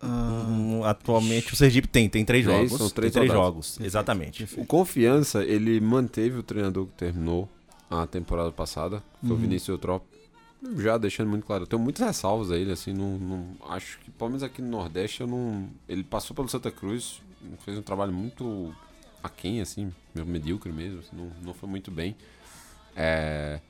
[0.00, 2.66] Ah, Hum, atualmente o Sergipe tem, tem três É jogos.
[2.66, 4.46] isso, são tem três três jogos, exatamente.
[4.58, 7.48] O Confiança, ele manteve o treinador que terminou
[7.90, 9.40] a temporada passada, que foi o Uhum.
[9.40, 10.02] Vinícius Eutrop.
[10.76, 14.10] Já deixando muito claro, eu tenho muitas ressalvas a ele, assim, não, não- acho que,
[14.10, 15.68] pelo menos aqui no Nordeste, eu não.
[15.88, 17.20] Ele passou pelo Santa Cruz,
[17.64, 18.74] fez um trabalho muito
[19.24, 22.16] aquém, assim, meio medíocre mesmo, assim, não, não foi muito bem.
[22.96, 23.60] É,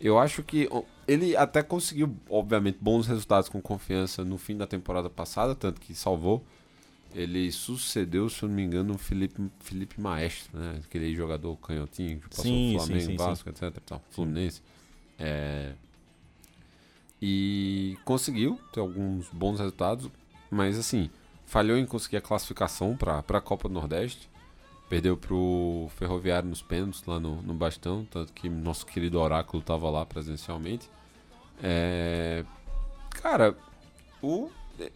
[0.00, 0.68] eu acho que
[1.06, 5.94] ele até conseguiu, obviamente, bons resultados com confiança no fim da temporada passada, tanto que
[5.94, 6.44] salvou.
[7.14, 10.80] Ele sucedeu, se eu não me engano, o Felipe, Felipe Maestro, né?
[10.84, 13.78] Aquele jogador canhotinho que passou Sim, no sim, Flamengo, sim, Vasco, etc.
[13.84, 14.62] Tal, Fluminense.
[15.18, 15.74] É,
[17.20, 20.10] E conseguiu ter alguns bons resultados,
[20.50, 21.10] mas assim,
[21.46, 24.28] falhou em conseguir a classificação para a Copa do Nordeste.
[24.92, 29.88] Perdeu pro Ferroviário nos pênaltis lá no, no Bastão, tanto que nosso querido Oráculo estava
[29.88, 30.86] lá presencialmente.
[31.62, 32.44] É,
[33.08, 33.56] Cara,
[34.20, 34.50] o,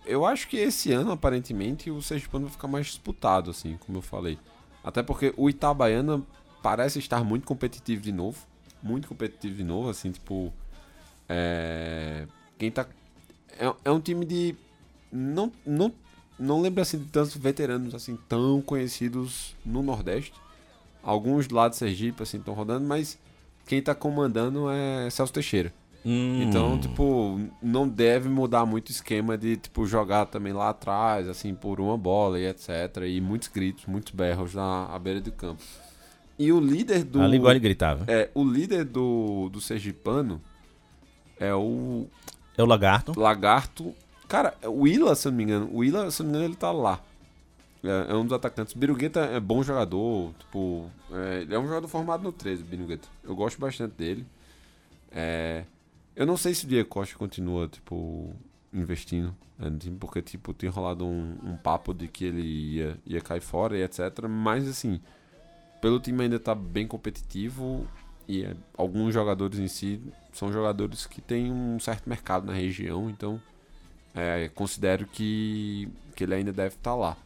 [0.05, 4.03] eu acho que esse ano, aparentemente, o Sergipano vai ficar mais disputado, assim, como eu
[4.03, 4.39] falei.
[4.85, 6.23] Até porque o Itabaiana
[6.63, 8.39] parece estar muito competitivo de novo.
[8.83, 10.53] Muito competitivo de novo, assim, tipo.
[11.27, 12.27] É,
[12.59, 12.87] quem tá.
[13.59, 14.55] É, é um time de.
[15.11, 15.91] Não, não,
[16.39, 20.33] não lembro assim de tantos veteranos assim tão conhecidos no Nordeste.
[21.03, 23.19] Alguns lá de Sergipe assim estão rodando, mas
[23.67, 25.73] quem tá comandando é Celso Teixeira.
[26.05, 31.29] Hum, Então, tipo, não deve mudar muito o esquema de, tipo, jogar também lá atrás,
[31.29, 32.69] assim, por uma bola e etc.
[33.09, 35.61] E muitos gritos, muitos berros na à beira do campo.
[36.39, 37.21] E o líder do.
[37.21, 38.05] Ali igual ele gritava.
[38.07, 40.41] É, o líder do, do Sergipano
[41.41, 42.07] é o
[42.57, 43.19] É o Lagarto.
[43.19, 43.95] Lagarto.
[44.29, 46.53] Cara, o Ila, se eu não me engano, o Ila, se eu não me engano,
[46.53, 47.01] ele tá lá.
[47.83, 48.75] É, é um dos atacantes.
[48.75, 52.67] O Birugueta é bom jogador, tipo, é, ele é um jogador formado no 13, o
[52.67, 53.09] Birugueta.
[53.23, 54.27] Eu gosto bastante dele.
[55.11, 55.65] É,
[56.15, 58.35] eu não sei se o Diego Costa continua, tipo,
[58.73, 63.41] investindo né, porque, tipo, tem rolado um, um papo de que ele ia, ia cair
[63.41, 64.27] fora e etc.
[64.29, 65.01] Mas, assim,
[65.81, 67.87] pelo time ainda tá bem competitivo
[68.29, 70.01] e é, alguns jogadores em si
[70.33, 73.41] são jogadores que têm um certo mercado na região, então
[74.17, 77.17] é, considero que, que ele ainda deve estar lá.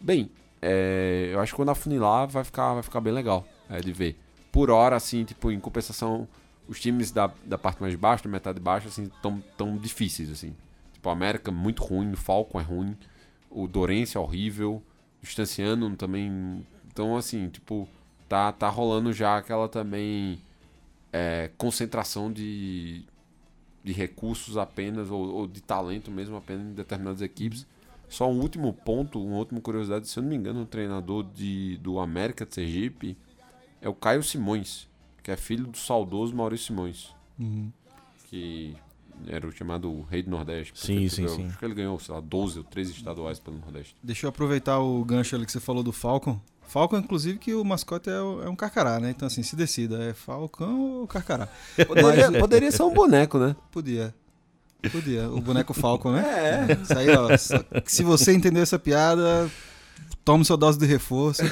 [0.00, 0.30] Bem,
[0.62, 4.18] é, eu acho que quando afunilar vai ficar, vai ficar bem legal é, de ver.
[4.50, 6.26] Por hora, assim, tipo, em compensação,
[6.66, 10.56] os times da, da parte mais baixa, da metade baixa, assim, tão, tão difíceis, assim.
[10.94, 12.96] Tipo, o América muito ruim, o Falcon é ruim,
[13.50, 14.82] o Dorense é horrível,
[15.22, 16.66] o Estanciano também...
[16.90, 17.86] Então, assim, tipo,
[18.26, 20.40] tá, tá rolando já aquela também
[21.12, 23.04] é, concentração de,
[23.82, 27.66] de recursos apenas, ou, ou de talento mesmo apenas em determinadas equipes.
[28.08, 31.76] Só um último ponto, uma última curiosidade, se eu não me engano, o treinador de,
[31.78, 33.16] do América de Sergipe
[33.80, 34.88] é o Caio Simões,
[35.22, 37.70] que é filho do saudoso Maurício Simões, uhum.
[38.28, 38.74] que
[39.26, 40.78] era o chamado Rei do Nordeste.
[40.78, 41.46] Sim, sim, sim.
[41.46, 43.96] Acho que ele ganhou, sei lá, 12 ou 13 estaduais pelo Nordeste.
[44.02, 46.40] Deixa eu aproveitar o gancho ali que você falou do Falcon.
[46.70, 49.10] Falcon, inclusive, que o mascote é, é um carcará, né?
[49.10, 51.48] Então, assim, se decida, é Falcão ou carcará?
[51.86, 53.56] Poderia, poderia ser um boneco, né?
[53.72, 54.14] Podia.
[54.92, 55.28] Podia.
[55.28, 56.66] O boneco Falcon, né?
[56.68, 56.72] É.
[56.82, 57.36] Isso aí, ó.
[57.36, 59.50] só- Se você entendeu essa piada,
[60.24, 61.42] tome sua dose de reforço.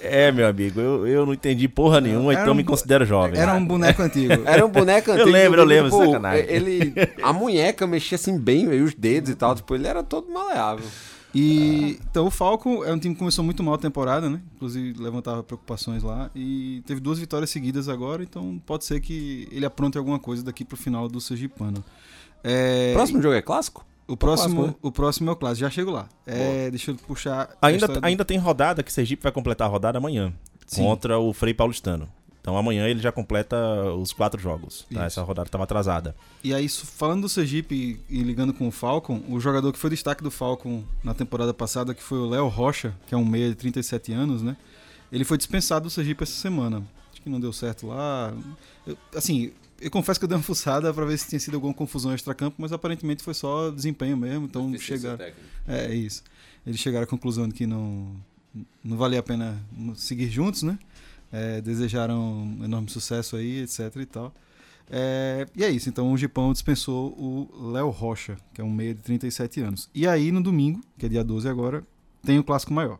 [0.00, 3.38] É, meu amigo, eu, eu não entendi porra nenhuma, Era então um me considero jovem.
[3.38, 4.32] Era um boneco antigo.
[4.46, 5.28] Era um boneco antigo.
[5.30, 6.46] lembro, eu lembro, tipo, sacanagem.
[6.48, 9.54] Ele, a munheca mexia assim bem, os dedos e tal.
[9.54, 10.86] Tipo, ele era todo maleável.
[11.34, 14.40] E então o Falcon é um time que começou muito mal a temporada, né?
[14.54, 19.66] Inclusive levantava preocupações lá e teve duas vitórias seguidas agora, então pode ser que ele
[19.66, 21.82] apronte alguma coisa daqui pro final do Sergipano.
[22.42, 23.84] É, Próximo jogo é clássico?
[24.06, 24.74] o próximo, clássico, né?
[24.82, 26.08] o próximo é o clássico, já chego lá.
[26.26, 29.70] É, deixa eu puxar Ainda, história do- ainda tem rodada que Sergipe vai completar a
[29.70, 30.32] rodada amanhã
[30.66, 30.82] Sim.
[30.84, 32.06] contra o Frei Paulistano.
[32.44, 33.56] Então amanhã ele já completa
[33.94, 34.84] os quatro jogos.
[34.92, 35.06] tá?
[35.06, 36.14] Essa rodada estava atrasada.
[36.42, 39.88] E aí, isso- falando do Sergipe e ligando com o Falcon, o jogador que foi
[39.88, 43.48] destaque do Falcon na temporada passada, que foi o Léo Rocha, que é um meia
[43.48, 44.58] de 37 anos, né?
[45.10, 46.82] Ele foi dispensado do Sergipe essa semana.
[47.10, 48.34] Acho que não deu certo lá.
[48.86, 51.72] Eu- assim, eu confesso que eu dei uma fuçada pra ver se tinha sido alguma
[51.72, 54.44] confusão extra-campo, mas aparentemente foi só desempenho mesmo.
[54.44, 55.16] Então chegaram.
[55.66, 56.22] É, é isso.
[56.66, 58.14] Eles chegaram à conclusão de que não,
[58.84, 59.58] não valia a pena
[59.96, 60.78] seguir juntos, né?
[61.36, 64.32] É, desejaram enorme sucesso aí, etc e tal.
[64.88, 68.94] É, e é isso, então o Gipão dispensou o Léo Rocha, que é um meia
[68.94, 69.88] de 37 anos.
[69.94, 71.82] E aí no domingo, que é dia 12 agora,
[72.22, 72.98] tem o clássico maior.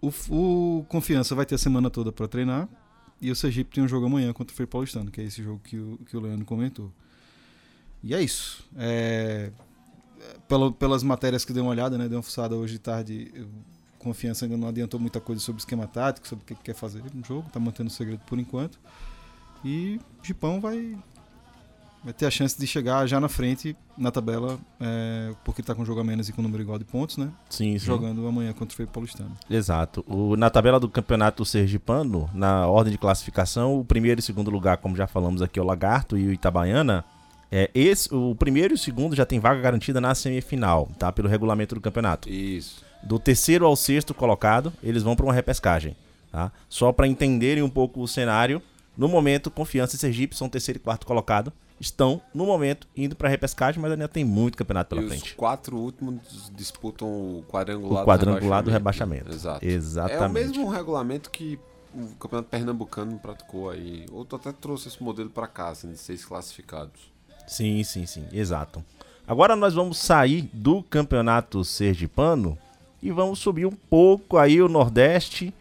[0.00, 2.68] O, o Confiança vai ter a semana toda para treinar.
[3.20, 5.60] E o Sergipe tem um jogo amanhã contra o Freio Paulistano, que é esse jogo
[5.62, 6.90] que o, que o Leandro comentou.
[8.02, 8.64] E é isso.
[8.78, 9.50] É,
[10.48, 12.08] pelo- pelas matérias que dei uma olhada, né?
[12.08, 13.30] Dei uma fuçada hoje de tarde.
[13.36, 13.69] o
[14.00, 17.02] Confiança ainda não adiantou muita coisa sobre esquema tático, sobre o que que quer fazer
[17.14, 17.48] no jogo.
[17.52, 18.78] Tá mantendo o segredo por enquanto.
[19.64, 20.96] E o Gipão vai,
[22.02, 25.84] vai ter a chance de chegar já na frente na tabela, é, porque tá com
[25.84, 27.28] jogo a menos e com número igual de pontos, né?
[27.50, 27.84] Sim, sim.
[27.84, 29.36] Jogando amanhã contra o Freio Paulistano.
[29.50, 30.02] Exato.
[30.08, 34.78] O- na tabela do campeonato sergipano, na ordem de classificação, o primeiro e segundo lugar,
[34.78, 37.04] como já falamos aqui, é o Lagarto e o Itabaiana.
[37.52, 41.12] É, esse, o primeiro e o segundo já tem vaga garantida na semifinal, tá?
[41.12, 42.30] Pelo regulamento do campeonato.
[42.30, 42.88] Isso.
[43.02, 45.96] Do terceiro ao sexto colocado, eles vão para uma repescagem,
[46.30, 46.52] tá?
[46.68, 48.62] Só para entenderem um pouco o cenário,
[48.96, 53.28] no momento, Confiança e Sergipe são terceiro e quarto colocado, estão, no momento, indo para
[53.28, 55.24] repescagem, mas ainda tem muito campeonato pela e frente.
[55.24, 59.32] os quatro últimos disputam o quadrangular, O quadrangular do rebaixamento.
[59.32, 59.64] Exato.
[59.64, 60.22] Exatamente.
[60.22, 61.58] É o mesmo regulamento que
[61.94, 64.04] o campeonato pernambucano praticou aí.
[64.12, 67.10] Outro até trouxe esse modelo pra cá, assim, de seis classificados.
[67.46, 68.84] Sim, sim, sim, exato.
[69.26, 72.58] Agora nós vamos sair do campeonato sergipano
[73.02, 75.52] e vamos subir um pouco aí o Nordeste,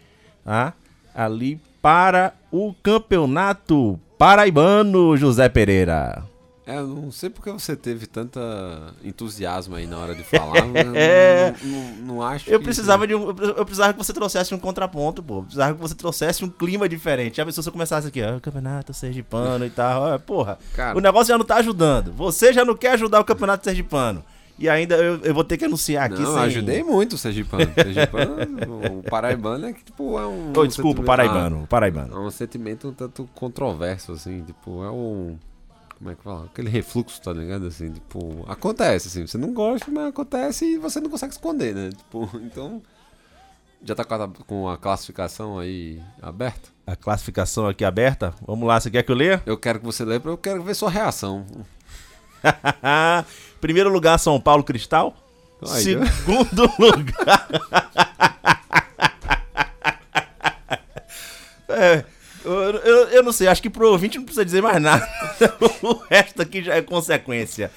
[0.44, 0.74] tá?
[1.14, 6.24] ali para o campeonato paraibano, José Pereira.
[6.68, 8.40] É, eu não sei porque você teve tanta
[9.04, 10.68] entusiasmo aí na hora de falar.
[10.96, 11.56] É.
[11.64, 14.60] não, não, não acho Eu que- precisava de um, eu precisava que você trouxesse um
[14.60, 15.38] contraponto, pô.
[15.40, 17.38] Eu precisava que você trouxesse um clima diferente.
[17.38, 20.60] Já pensou se eu começasse aqui, ó, campeonato sergipano e tal, ó, porra.
[20.76, 22.14] Cara, O negócio já não tá ajudando.
[22.14, 24.24] Você já não quer ajudar o campeonato sergipano.
[24.60, 27.72] E ainda eu, eu vou ter que anunciar aqui não, sem- ajudei muito o Sergipano.
[27.74, 30.50] Sergipano, o Paraibano é que, tipo, é um.
[30.56, 32.14] Oh, desculpa, sentimento- paraibano, Ah, paraibano.
[32.16, 35.38] É um sentimento um tanto controverso, assim, tipo, é um.
[35.98, 36.46] Como é que fala?
[36.46, 37.68] Aquele refluxo, tá ligado?
[37.68, 41.90] Assim, tipo, acontece, assim, você não gosta, mas acontece e você não consegue esconder, né?
[41.90, 42.82] Tipo, então.
[43.82, 46.68] Já tá com a, com a classificação aí aberta?
[46.86, 48.34] A classificação aqui aberta.
[48.46, 49.42] Vamos lá, você quer que eu leia?
[49.46, 51.46] Eu quero que você leia, porque eu quero ver sua reação.
[53.60, 55.16] Primeiro lugar, São Paulo Cristal.
[55.62, 57.48] Aí, Segundo lugar.
[61.68, 62.04] É,
[62.44, 65.08] eu, eu, eu não sei, acho que pro ouvinte não precisa dizer mais nada.
[65.84, 67.72] o resto aqui já é consequência.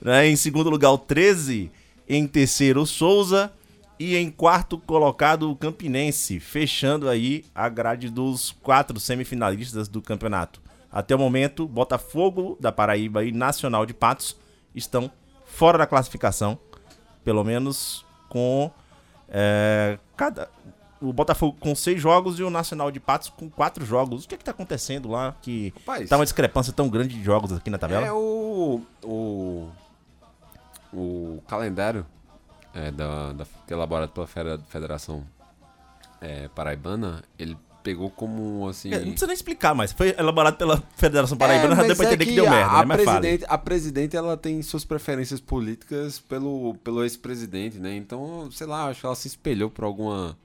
[0.00, 0.28] Né?
[0.28, 1.70] Em segundo lugar, o 13.
[2.08, 3.52] Em terceiro, o Souza.
[3.98, 10.60] E em quarto colocado, o Campinense, fechando aí a grade dos quatro semifinalistas do campeonato.
[10.92, 14.36] Até o momento, Botafogo da Paraíba e Nacional de Patos
[14.74, 15.10] estão
[15.56, 16.58] fora da classificação,
[17.24, 18.70] pelo menos com
[19.28, 20.48] é, cada
[21.00, 24.24] o Botafogo com seis jogos e o Nacional de Patos com quatro jogos.
[24.24, 27.22] O que é que tá acontecendo lá que Rapaz, tá uma discrepância tão grande de
[27.24, 28.06] jogos aqui na tabela?
[28.06, 28.82] É o.
[29.02, 29.68] O.
[30.92, 32.06] O calendário
[32.74, 35.24] é, da, da, que é elaborado pela Federa- Federação
[36.20, 37.56] é, Paraibana, ele
[37.86, 38.92] pegou como assim.
[38.92, 39.92] É, não precisa nem explicar mais.
[39.92, 42.72] Foi elaborado pela Federação Paraibana, É, já deu pra é entender que, deu a- merda,
[42.72, 42.84] a, né?
[42.86, 43.20] Mas fala.
[43.20, 47.94] presidente, a presidente, ela tem suas preferências políticas pelo, pelo ex-presidente, né?
[47.96, 50.36] Então, sei lá, acho que ela se espelhou por alguma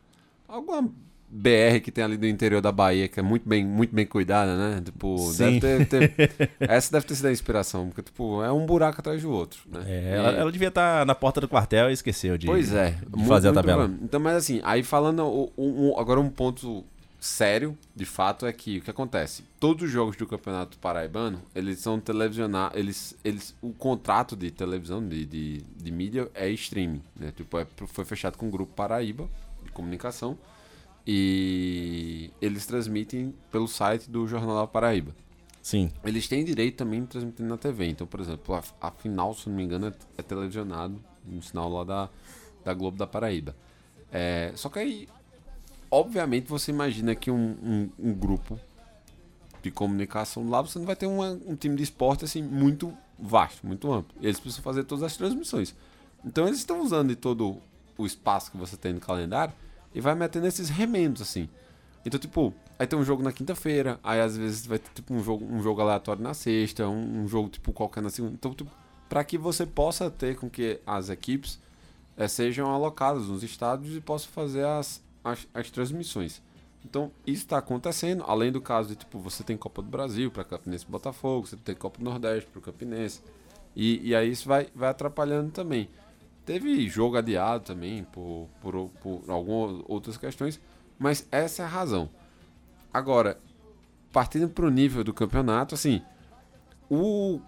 [0.48, 0.88] alguma
[1.34, 4.58] BR que tem ali do interior da Bahia, que é muito bem, muito bem cuidada,
[4.58, 4.82] né?
[4.84, 5.60] Tipo, Sim.
[5.60, 9.22] deve ter, ter- essa deve ter sido a inspiração, porque tipo, é um buraco atrás
[9.22, 9.82] do outro, né?
[9.88, 12.89] É, E- ela, ela devia estar na porta do quartel e esqueceu de, Pois é.
[13.08, 13.89] de muito- fazer a tabela.
[14.02, 16.84] Então, mas assim, aí falando o- o- agora um ponto
[17.22, 19.44] sério, de fato, é que o que acontece?
[19.60, 25.08] Todos os jogos do Campeonato Paraibano, eles são televisionados, eles, eles, o contrato de televisão,
[25.08, 27.32] de, de, de mídia, é streaming, né?
[27.32, 29.30] Tipo, é, foi fechado com o Grupo Paraíba,
[29.64, 30.36] de comunicação,
[31.06, 35.16] e eles transmitem pelo site do Jornal da Paraíba.
[35.62, 35.92] Sim.
[36.04, 37.86] Eles têm direito também de transmitir na TV.
[37.86, 41.70] Então, por exemplo, a, a final, se não me engano, é, é televisionado no sinal
[41.70, 42.10] lá da,
[42.66, 43.56] da Globo da Paraíba.
[44.12, 45.08] É, só que aí,
[45.92, 48.60] obviamente, você imagina que um, um, um grupo
[49.62, 53.66] de comunicação lá, você não vai ter uma- um time de esporte assim muito vasto,
[53.68, 54.16] muito amplo.
[54.20, 55.76] Eles precisam fazer todas as transmissões.
[56.26, 57.58] Então, eles estão usando de todo
[57.98, 59.54] o espaço que você tem no calendário
[59.94, 61.48] e vai metendo esses remendos assim.
[62.04, 65.24] Então, tipo, aí tem um jogo na quinta-feira, aí às vezes vai ter tipo um
[65.24, 68.34] jogo, um jogo aleatório na sexta, um, um jogo tipo qualquer na segunda.
[68.34, 68.72] Então, tipo,
[69.08, 71.60] para que você possa ter com que as equipes
[72.18, 76.42] eh, sejam alocadas nos estádios e possam fazer as, as, as transmissões.
[76.84, 80.44] Então, isso está acontecendo, além do caso de, tipo, você tem Copa do Brasil para
[80.44, 83.22] Campinense e Botafogo, você tem Copa do Nordeste para o Campinense,
[83.76, 85.90] e, e aí isso vai, vai atrapalhando também.
[86.46, 90.60] Teve jogo adiado também por, por, por algumas outras questões,
[90.98, 92.10] mas essa é a razão.
[92.92, 93.40] Agora,
[94.12, 96.02] partindo para o nível do campeonato, assim,
[96.90, 97.40] o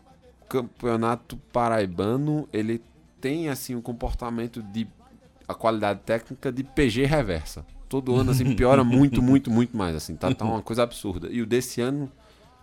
[0.47, 2.81] campeonato paraibano ele
[3.19, 4.87] tem assim um comportamento de
[5.53, 7.65] a qualidade técnica de PG reversa.
[7.89, 11.27] todo ano, assim, piora muito, muito, muito mais, assim, tá, tá uma coisa absurda.
[11.31, 12.11] E o desse ano,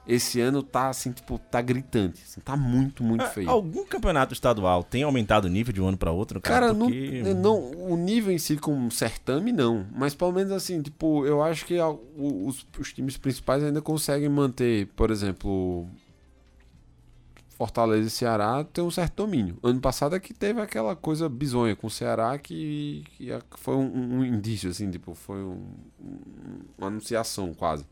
[0.06, 3.48] esse ano tá, assim, tipo, tá gritante, assim, tá muito, muito Ah, feio.
[3.48, 6.60] Algum campeonato estadual tem aumentado o nível de um ano para outro, cara?
[6.66, 9.86] Cara, não, Porque- não, o nível em si como certame, não.
[9.94, 13.80] Mas pelo menos assim, tipo, eu acho que a- o- os, os times principais ainda
[13.80, 15.86] conseguem manter, por exemplo,
[17.60, 19.58] Fortaleza e Ceará tem um certo domínio.
[19.62, 23.76] Ano passado é que teve aquela coisa bizonha com o Ceará que, que a- foi
[23.76, 25.66] um, um indício, assim, tipo, foi um-
[26.00, 27.84] um- uma anunciação quase.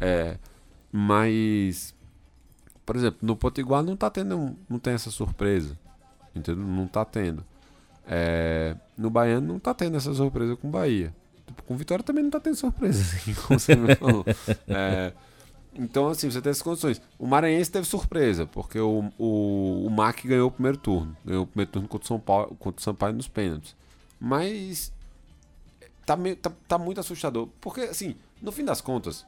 [0.00, 0.36] É,
[0.90, 1.94] mas,
[2.84, 5.78] por exemplo, no Potiguar não tá tendo, não tem essa surpresa.
[6.34, 6.64] Entendeu?
[6.66, 7.44] Não tá tendo.
[8.08, 11.14] É, no Baiano não tá tendo essa surpresa com o Bahia.
[11.46, 14.24] Tipo, com o Vitória também não tá tendo surpresa, assim, como você me falou.
[14.66, 15.12] É,
[15.74, 17.00] então, assim, você tem essas condições.
[17.18, 21.16] O Maranhense teve surpresa, porque o, o, o MAC ganhou o primeiro turno.
[21.24, 23.74] Ganhou o primeiro turno contra o São Paulo, contra o Sampaio nos pênaltis.
[24.20, 24.92] Mas
[26.06, 27.48] tá, meio, tá, tá muito assustador.
[27.60, 29.26] Porque, assim, no fim das contas,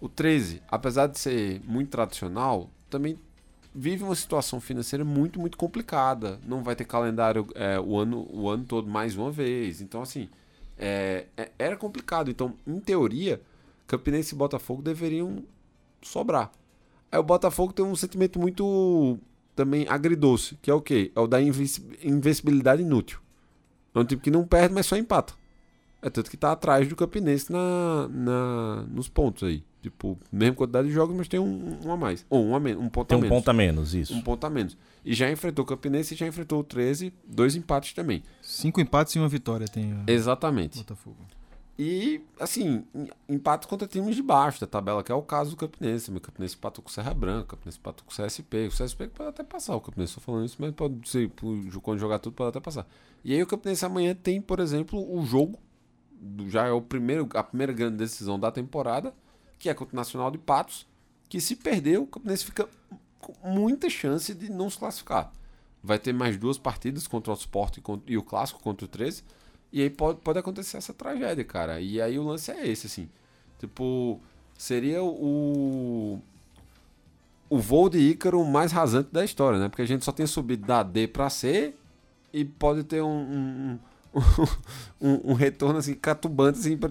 [0.00, 3.18] o 13, apesar de ser muito tradicional, também
[3.74, 6.38] vive uma situação financeira muito, muito complicada.
[6.46, 9.80] Não vai ter calendário é, o, ano, o ano todo mais uma vez.
[9.80, 10.28] Então, assim,
[10.78, 12.30] é, é- era complicado.
[12.30, 13.40] Então, em teoria,
[13.86, 15.42] Campinense e Botafogo deveriam
[16.08, 16.50] sobrar.
[17.10, 19.18] Aí o Botafogo tem um sentimento muito
[19.54, 21.12] também agridoce, que é o quê?
[21.14, 23.20] É o da invencibilidade inútil.
[23.94, 25.34] É um time que não perde, mas só empata.
[26.02, 29.64] É tanto que tá atrás do Campinense na, na, nos pontos aí.
[29.80, 32.26] Tipo, mesma quantidade de jogos, mas tem um, um a mais.
[32.28, 33.36] Ou um, a um ponto Tem a um menos.
[33.38, 34.14] ponto a menos, isso.
[34.14, 34.76] Um ponto a menos.
[35.04, 38.22] E já enfrentou o Campinense e já enfrentou o 13, dois empates também.
[38.42, 40.78] Cinco empates e uma vitória tem Exatamente.
[40.78, 41.16] Botafogo.
[41.76, 45.56] E, assim, em- empates contra times de baixo da tabela, que é o caso do
[45.56, 46.10] Campinense.
[46.10, 48.68] O Campinense empatou com o Serra Branca, o Campinense empatou com o CSP.
[48.68, 51.30] O CSP pode até passar, o Campinense estou falando isso, mas pode ser,
[51.82, 52.86] quando jogar tudo, pode até passar.
[53.24, 55.58] E aí o Campinense amanhã tem, por exemplo, o jogo,
[56.46, 59.12] já é o primeiro, a primeira grande decisão da temporada,
[59.58, 60.86] que é contra o Nacional de Patos,
[61.28, 62.68] que se perder, o Campinense fica
[63.20, 65.32] com muita chance de não se classificar.
[65.82, 69.24] Vai ter mais duas partidas contra o Sport e o Clássico contra o 13.
[69.74, 71.80] E aí pode, pode acontecer essa tragédia, cara.
[71.80, 73.08] E aí o lance é esse, assim.
[73.58, 74.20] Tipo,
[74.56, 76.20] seria o.
[77.50, 79.68] O voo de Ícaro mais rasante da história, né?
[79.68, 81.74] Porque a gente só tem subido da D pra C
[82.32, 83.08] e pode ter um.
[83.08, 83.78] um
[85.00, 86.88] um, um retorno assim, catubante assim, pra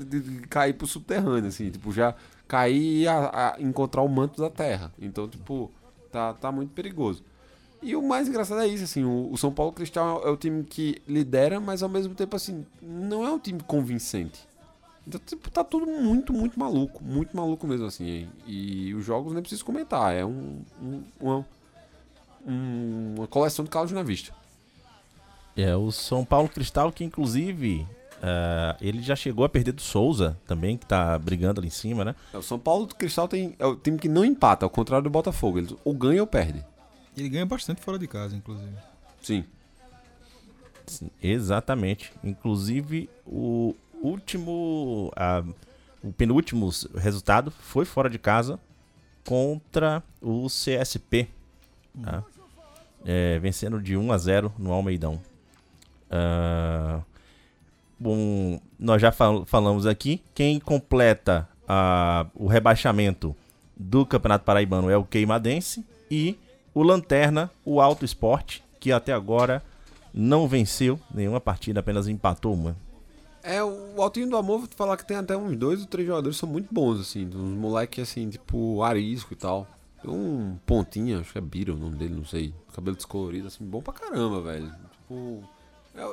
[0.49, 2.13] cair pro subterrâneo, assim, tipo, já
[2.49, 4.91] cair e a- a encontrar o manto da terra.
[4.99, 5.71] Então, tipo,
[6.11, 7.23] tá, tá muito perigoso.
[7.83, 10.63] E o mais engraçado é isso, assim, o, o São Paulo Cristal é, o time
[10.63, 14.39] que lidera, mas ao mesmo tempo, assim, não é um time convincente.
[15.05, 18.05] Então, tipo, tá tudo muito, muito maluco, muito maluco mesmo, assim.
[18.07, 18.29] hein?
[18.47, 21.45] E os jogos nem preciso comentar, é um, um- uma,
[22.47, 24.33] um- uma coleção de calos na vista.
[25.55, 27.85] É, o São Paulo Cristal, que inclusive
[28.21, 32.05] ah, ele já chegou a perder do Souza também, que tá brigando ali em cima,
[32.05, 32.15] né?
[32.33, 35.09] É, O São Paulo Cristal tem, é o time que não empata, ao contrário do
[35.09, 35.57] Botafogo.
[35.59, 36.63] Eles ou ganha ou perde.
[37.17, 38.71] Ele ganha bastante fora de casa, inclusive.
[39.21, 39.43] Sim.
[40.87, 42.11] Sim, exatamente.
[42.23, 45.11] Inclusive, o último.
[45.15, 45.43] ah,
[46.03, 48.59] o penúltimo resultado foi fora de casa
[49.25, 51.29] contra o CSP.
[52.03, 52.23] tá?
[53.05, 55.21] É, vencendo de 1 a 0 no Almeidão.
[56.11, 57.01] Ah,
[57.99, 60.21] bom, nós já fal- falamos aqui.
[60.35, 63.35] Quem completa ah, o rebaixamento
[63.77, 66.37] do Campeonato Paraibano é o Queimadense e
[66.73, 69.63] o Lanterna, o Alto Esporte, que até agora
[70.13, 72.75] não venceu nenhuma partida, apenas empatou uma.
[73.41, 76.07] É, o Altinho do Amor, vou te falar que tem até uns dois ou três
[76.07, 77.25] jogadores que são muito bons, assim.
[77.25, 79.67] Uns moleques, assim, tipo, arisco e tal.
[80.01, 82.53] Tem um pontinha, acho que é Bira o nome dele, não sei.
[82.73, 84.71] Cabelo descolorido, assim, bom pra caramba, velho.
[84.91, 85.43] Tipo.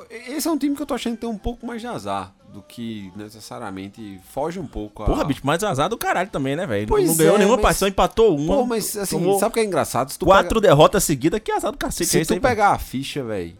[0.09, 1.87] é- Esse é um time que eu tô achando que tem um pouco mais de
[1.87, 5.05] azar do que necessariamente foge um pouco a.
[5.05, 6.87] Porra, bicho, mas azar do caralho também, né, velho?
[6.87, 8.55] Pois Não ganhou é, nenhuma mas- partida, empatou uma.
[8.57, 10.13] Pô, mas assim, tomou sabe o que é engraçado?
[10.19, 12.09] Quatro derrotas seguidas, que azar do cacete.
[12.09, 13.57] Se é tu aí, pegar a ficha, velho,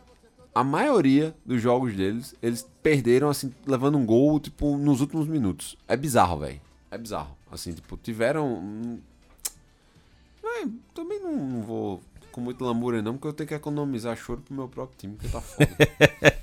[0.53, 5.77] a maioria dos jogos deles, eles perderam, assim, levando um gol, tipo, nos últimos minutos.
[5.87, 6.59] É bizarro, velho.
[6.89, 7.35] É bizarro.
[7.51, 8.99] Assim, tipo, tiveram.
[10.41, 14.41] Véi, também não, não vou com muito lamúria, não, porque eu tenho que economizar choro
[14.41, 15.67] pro meu próprio time, porque tá foda.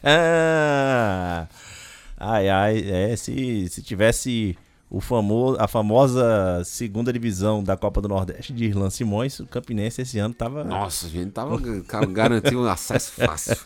[2.21, 4.59] Ai, ai, é, se, se tivesse
[4.91, 10.03] o famo, a famosa segunda divisão da Copa do Nordeste de Irlan Simões, o Campinense
[10.03, 10.65] esse ano tava...
[10.65, 11.61] Nossa, a gente tava
[12.11, 13.57] garantindo um acesso fácil.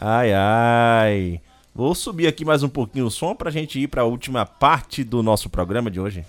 [0.00, 1.40] Ai, ai.
[1.74, 5.22] Vou subir aqui mais um pouquinho o som pra gente ir pra última parte do
[5.22, 6.24] nosso programa de hoje.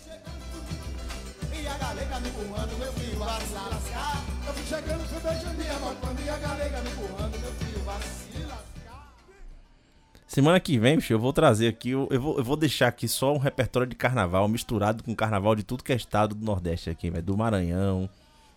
[10.35, 13.07] Semana que vem, bicho, eu vou trazer aqui, eu, eu vou, eu vou deixar aqui
[13.07, 16.89] só um repertório de carnaval misturado com carnaval de tudo que é estado do Nordeste
[16.89, 17.23] aqui, velho.
[17.23, 18.09] Do Maranhão,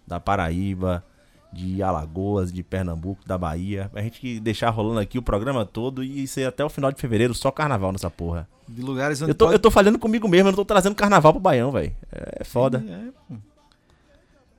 [0.05, 1.05] da Paraíba,
[1.53, 3.89] de Alagoas, de Pernambuco, da Bahia.
[3.93, 7.33] Pra gente deixar rolando aqui o programa todo e ser até o final de fevereiro
[7.33, 8.49] só carnaval nessa porra.
[8.69, 10.97] De lugares onde Eu tô, pode- eu tô falando comigo mesmo, eu não tô trazendo
[10.97, 11.95] carnaval pro Baião, velho.
[12.11, 12.85] É foda.
[12.89, 13.37] É, pô.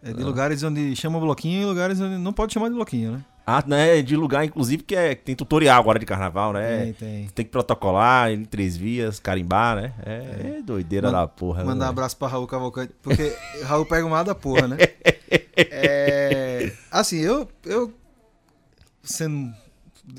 [0.02, 3.26] É de lugares onde chama bloquinho e lugares onde não pode chamar de bloquinho, né?
[3.52, 4.02] Ah, né?
[4.04, 6.84] De lugar, inclusive, que é, que tem tutorial agora de carnaval, né?
[6.86, 7.28] Tem, tem.
[7.30, 9.94] Tem que protocolar em três vias, carimbar, né?
[10.06, 11.64] É, é doideira Man- da porra.
[11.64, 11.90] Mandar um né?
[11.90, 13.36] abraço pra Raul Cavalcante, porque
[13.66, 14.78] Raul pega uma da porra, né?
[15.72, 17.94] É, assim, eu, eu
[19.04, 19.54] sendo,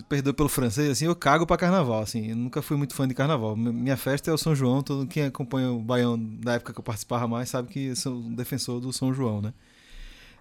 [0.08, 3.14] perdoe pelo francês, assim, eu cago pra carnaval, assim, eu nunca fui muito fã de
[3.14, 3.56] carnaval.
[3.56, 6.84] Minha festa é o São João, todo quem acompanha o Baião da época que eu
[6.84, 9.52] participava mais sabe que eu sou um defensor do São João, né?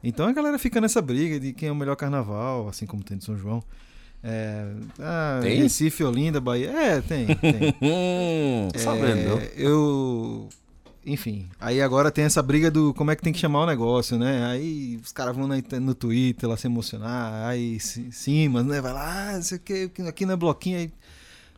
[0.03, 3.17] Então a galera fica nessa briga de quem é o melhor carnaval, assim como tem
[3.17, 3.63] de São João.
[4.23, 4.65] É,
[4.99, 5.61] ah, Tem?
[5.61, 6.71] Recife, Olinda, Bahia.
[6.71, 7.73] É, tem, tem.
[7.81, 9.39] Hum, Tô sabendo.
[9.39, 10.49] É, eu.
[11.05, 14.17] Enfim, aí agora tem essa briga do como é que tem que chamar o negócio,
[14.17, 14.45] né?
[14.47, 18.81] Aí os caras vão na no Twitter lá se emocionar, aí ci- cima, né?
[18.81, 20.91] Vai lá, ah, não sei o que, aqui não é bloquinho aí.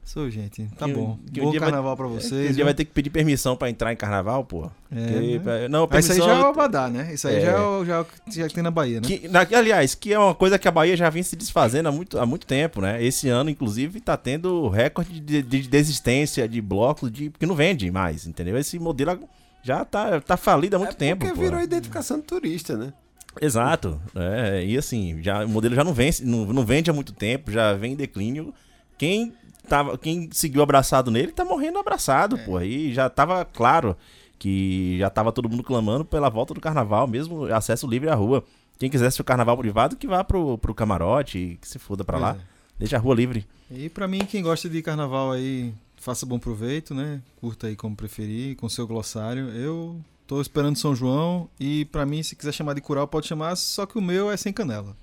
[0.03, 1.17] Sou, gente, tá Que- bom.
[1.31, 2.47] que um Bom dia vai- carnaval pra vocês.
[2.47, 2.65] Você viu?
[2.65, 4.69] vai ter que pedir permissão pra entrar em carnaval, pô.
[4.91, 4.95] É,
[5.39, 5.67] né?
[5.69, 6.27] Não, Mas isso aí permissão.
[6.27, 7.13] já é o Abadá, né?
[7.13, 7.41] Isso aí É.
[7.41, 9.07] já, é o, já é já tem na Bahia, né?
[9.07, 11.91] que, na- aliás, que é uma coisa que a Bahia já vem se desfazendo há
[11.93, 13.01] muito, há muito tempo, né?
[13.01, 17.89] Esse ano, inclusive, tá tendo recorde de, de desistência de blocos de, que não vende
[17.89, 18.57] mais, entendeu?
[18.57, 19.17] Esse modelo
[19.63, 21.19] já tá, tá falido há muito é tempo.
[21.25, 21.41] porque pô.
[21.41, 22.91] virou identificação do turista, né?
[23.39, 24.01] Exato.
[24.13, 27.49] É, e assim, já, o modelo já não, vence, não, não vende há muito tempo,
[27.51, 28.53] já vem em declínio.
[28.97, 29.33] Quem,
[29.67, 32.59] tava, quem seguiu abraçado nele tá morrendo abraçado, pô.
[32.61, 33.95] E já tava claro
[34.37, 38.43] que já tava todo mundo clamando pela volta do carnaval, mesmo acesso livre à rua.
[38.79, 42.33] Quem quisesse o carnaval privado, que vá pro, pro camarote, que se foda pra lá.
[42.33, 42.51] Pois
[42.81, 43.45] Deixa a rua livre.
[43.69, 47.21] E pra mim, quem gosta de carnaval aí, faça bom proveito, né?
[47.39, 49.49] Curta aí como preferir, com seu glossário.
[49.49, 53.55] Eu tô esperando São João e pra mim, se quiser chamar de curau, pode chamar,
[53.55, 54.97] só que o meu é sem canela.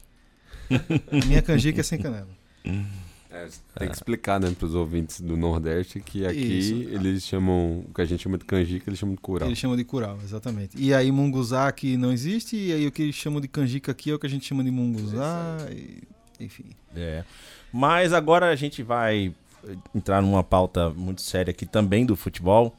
[1.29, 2.29] Minha canjica é sem canela.
[3.31, 3.47] É,
[3.79, 6.73] tem que explicar, né, pros ouvintes do Nordeste que aqui Isso.
[6.75, 9.47] eles chamam, o que a gente chama de canjica, eles chamam de curau.
[9.49, 10.77] Eles chamam de curau, exatamente.
[10.79, 14.11] E aí munguzá aqui não existe, e aí o que eles chamam de canjica aqui
[14.11, 16.03] é o que a gente chama de munguzá, e,
[16.41, 16.65] enfim.
[16.97, 17.23] É.
[17.71, 19.35] Mas agora a gente vai
[19.95, 22.75] entrar numa pauta muito séria aqui também do futebol.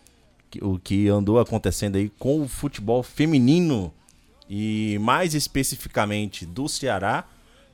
[0.50, 3.94] que- O que andou acontecendo aí com o futebol feminino
[4.50, 7.24] e mais especificamente do Ceará,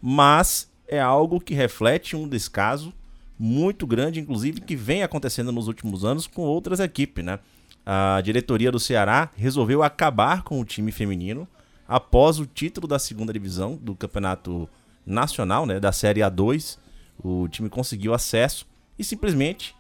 [0.02, 2.94] mas é algo que reflete um descaso
[3.38, 7.40] muito grande, inclusive, que vem acontecendo nos últimos anos com outras equipes, né?
[7.86, 11.48] A diretoria do Ceará resolveu acabar com o time feminino
[11.88, 14.68] após o título da segunda divisão do campeonato
[15.06, 16.78] nacional, né, da Série A2.
[17.24, 18.66] O time conseguiu acesso
[18.98, 19.76] e simplesmente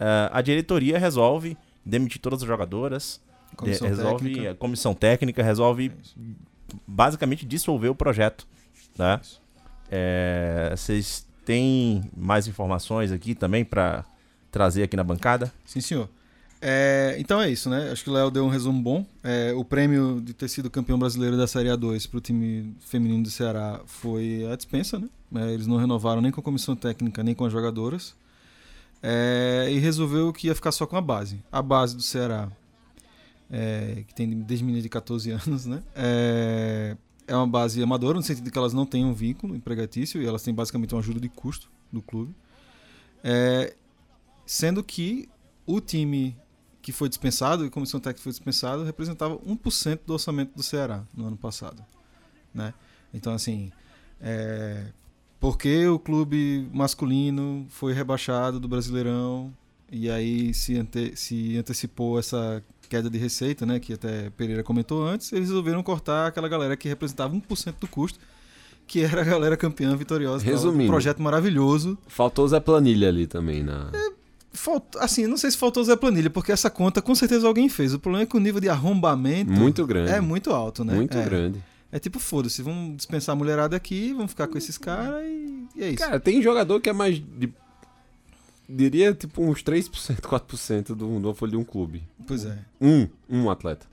[0.00, 4.50] ah, a diretoria resolve demitir todas as jogadoras, de- Comissão resolve técnica.
[4.50, 5.92] a comissão técnica, resolve
[6.86, 8.46] basicamente dissolver o projeto,
[8.98, 9.20] né?
[9.22, 9.41] É,
[10.70, 14.04] Vocês têm mais informações aqui também para
[14.50, 15.52] trazer aqui na bancada?
[15.64, 16.08] Sim, senhor.
[16.64, 17.90] É, então é isso, né?
[17.90, 19.04] Acho que o Léo deu um resumo bom.
[19.24, 23.24] É, o prêmio de ter sido campeão brasileiro da Série A2 para o time feminino
[23.24, 25.08] do Ceará foi a dispensa, né?
[25.34, 28.14] É, eles não renovaram nem com a comissão técnica, nem com as jogadoras.
[29.02, 31.42] É, e resolveu que ia ficar só com a base.
[31.50, 32.48] A base do Ceará,
[33.50, 35.82] é, que tem desde meninas de 14 anos, né?
[37.26, 40.26] É, uma base amadora, no sentido de que elas não têm um vínculo empregatício e
[40.26, 42.34] elas têm basicamente uma ajuda de custo do clube.
[43.22, 43.74] É,
[44.44, 45.28] sendo que
[45.64, 46.36] o time
[46.80, 51.04] que foi dispensado e a comissão técnica foi dispensado representava 1% do orçamento do Ceará
[51.14, 51.84] no ano passado,
[52.52, 52.74] né?
[53.14, 53.70] Então assim,
[54.20, 54.86] é,
[55.38, 59.56] porque o clube masculino foi rebaixado do Brasileirão
[59.90, 65.06] e aí se, ante- se antecipou essa queda de receita, né, que até Pereira comentou
[65.06, 68.18] antes, eles resolveram cortar aquela galera que representava 1% do custo,
[68.86, 70.84] que era a galera campeã vitoriosa, tal, Resumindo.
[70.84, 73.90] um projeto maravilhoso Faltou o Zé Planilha ali também na.
[74.52, 77.94] Falta, assim, não sei se faltou Zé Planilha, porque essa conta com certeza alguém fez.
[77.94, 80.10] O problema é que o nível de arrombamento Muito grande.
[80.10, 80.92] é muito alto, né?
[80.92, 81.24] Muito é.
[81.24, 81.64] grande.
[81.90, 85.82] É tipo, foda-se, vamos dispensar a mulherada aqui, vamos ficar com esses caras e, e
[85.82, 85.98] é isso.
[85.98, 87.50] Cara, tem jogador que é mais de.
[88.74, 92.02] Diria tipo uns 3%, 4% do, do folha de um clube.
[92.26, 92.58] Pois é.
[92.80, 93.86] Um, um atleta.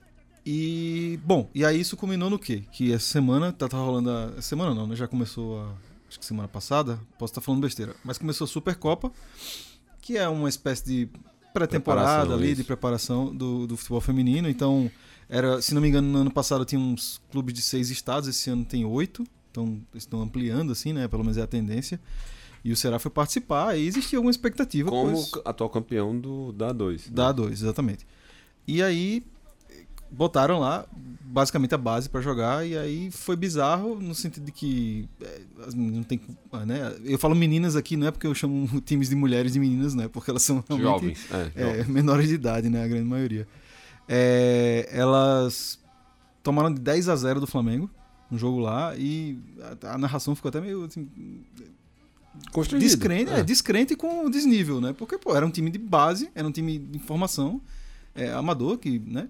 [0.44, 2.64] E, bom, e aí isso culminou no quê?
[2.72, 4.32] Que essa semana, tá, tá rolando a...
[4.38, 4.96] essa Semana não, né?
[4.96, 5.74] Já começou a...
[6.08, 7.94] Acho que semana passada, posso estar falando besteira.
[8.02, 9.12] Mas começou a Supercopa,
[10.00, 11.08] que é uma espécie de
[11.52, 12.56] pré-temporada ali, isso.
[12.56, 14.48] de preparação do, do futebol feminino.
[14.48, 14.90] Então,
[15.28, 18.50] era, se não me engano, no ano passado tinha uns clubes de seis estados, esse
[18.50, 19.24] ano tem oito.
[19.50, 21.06] Então, estão ampliando, assim, né?
[21.06, 22.00] Pelo menos é a tendência.
[22.64, 24.90] E o Ceará foi participar, e existia alguma expectativa.
[24.90, 27.06] Como pois- atual campeão do, da A2.
[27.06, 27.12] né?
[27.12, 28.06] Da A2, exatamente.
[28.66, 29.24] E aí
[30.10, 30.84] botaram lá
[31.22, 35.08] basicamente a base pra jogar e aí foi bizarro no sentido de que
[35.74, 36.20] meninas não tem,
[36.52, 36.96] ah, né?
[37.04, 40.08] Eu falo meninas aqui não é porque eu chamo times de mulheres de meninas, né?
[40.08, 41.26] Porque elas são realmente Jovens.
[41.30, 41.86] É, é, jovens.
[41.86, 42.82] menores de idade, né?
[42.84, 43.46] A grande maioria.
[44.08, 45.78] É, elas
[46.42, 47.88] tomaram de 10 a 0 do Flamengo
[48.28, 49.38] no jogo lá e
[49.82, 51.08] a, a narração ficou até meio assim.
[52.78, 53.40] Descrente, é.
[53.40, 53.42] É.
[53.44, 54.92] descrente com o desnível, né?
[54.92, 57.60] Porque, pô, era um time de base, era um time de formação,
[58.14, 59.28] é, amador, que, né?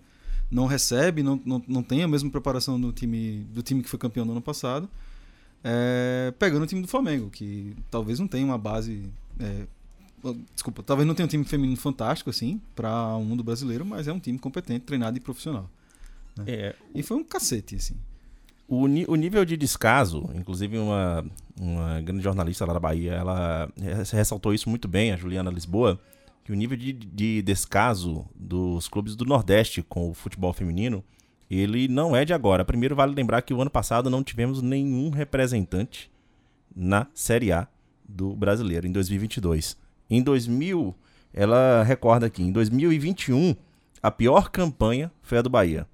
[0.50, 3.98] Não recebe, não, não, não tem a mesma preparação do time, do time que foi
[3.98, 4.88] campeão no ano passado.
[5.62, 9.02] é, pegando o time do Flamengo, que talvez não tenha uma base.
[9.38, 9.66] é,
[10.54, 14.12] desculpa, talvez não tenha um time feminino fantástico, assim, para um mundo brasileiro, mas é
[14.12, 15.70] um time competente, treinado e profissional.
[16.46, 17.94] É, E foi um cacete, assim.
[18.72, 21.24] O, o nível de descaso, inclusive uma,
[21.60, 25.98] uma grande jornalista lá da Bahia, ela res- ressaltou isso muito bem, a Juliana Lisboa,
[26.44, 31.02] que o nível de, de descaso dos clubes do Nordeste com o futebol feminino,
[31.50, 32.64] ele não é de agora.
[32.64, 36.08] Primeiro vale lembrar que o ano passado não tivemos nenhum representante
[36.74, 37.66] na Série A
[38.08, 39.76] do brasileiro, em 2022.
[40.08, 40.94] Em 2000,
[41.34, 43.56] ela recorda aqui, em 2021,
[44.00, 45.88] a pior campanha foi a do Bahia.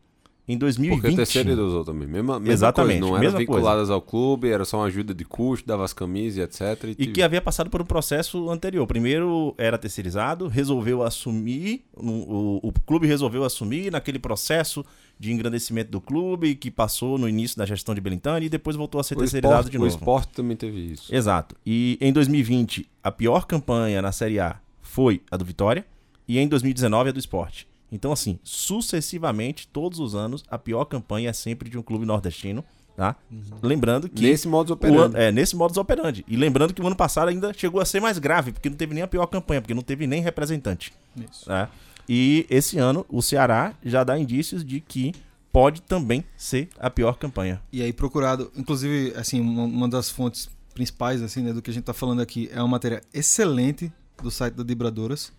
[0.49, 1.01] Em 2020...
[1.01, 2.07] Porque terceirizou também.
[2.07, 3.14] Mesma, mesma Exatamente, Coisa.
[3.16, 6.40] Não eram vinculadas ao clube, era só uma ajuda de custo, dava as camisas e
[6.42, 6.84] etc.
[6.90, 8.86] E tive- que havia passado por um processo anterior.
[8.86, 14.84] Primeiro era terceirizado, resolveu assumir, o, o- o clube resolveu assumir naquele processo
[15.18, 19.01] de engrandecimento do clube, que passou no início da gestão de Belintani e depois voltou
[19.01, 19.90] a ser o terceirizado esporte, de o novo.
[19.90, 21.12] esporte também teve isso.
[21.12, 21.57] Exato.
[21.66, 25.84] E em 2020, a pior campanha na Série A foi a do Vitória,
[26.28, 27.66] e em 2019 a do Esporte.
[27.91, 32.64] Então, assim, sucessivamente, todos os anos, a pior campanha é sempre de um clube nordestino,
[32.97, 33.16] tá?
[33.62, 34.22] Lembrando que...
[34.22, 35.01] Nesse modus O operandi.
[35.05, 36.24] ano- é, nesse modus operandi.
[36.26, 38.95] E lembrando que o ano passado ainda chegou a ser mais grave, porque não teve
[38.95, 40.93] nem a pior campanha, porque não teve nem representante.
[41.16, 41.49] Isso.
[41.49, 41.68] né?
[42.09, 45.12] E esse ano o Ceará já dá indícios de que
[45.53, 47.61] pode também ser a pior campanha.
[47.72, 51.72] E aí procurado, inclusive, assim, uma, uma das fontes principais, assim, né, do que a
[51.74, 53.91] gente tá falando aqui, é uma matéria excelente
[54.22, 55.32] do site da Dibradoras.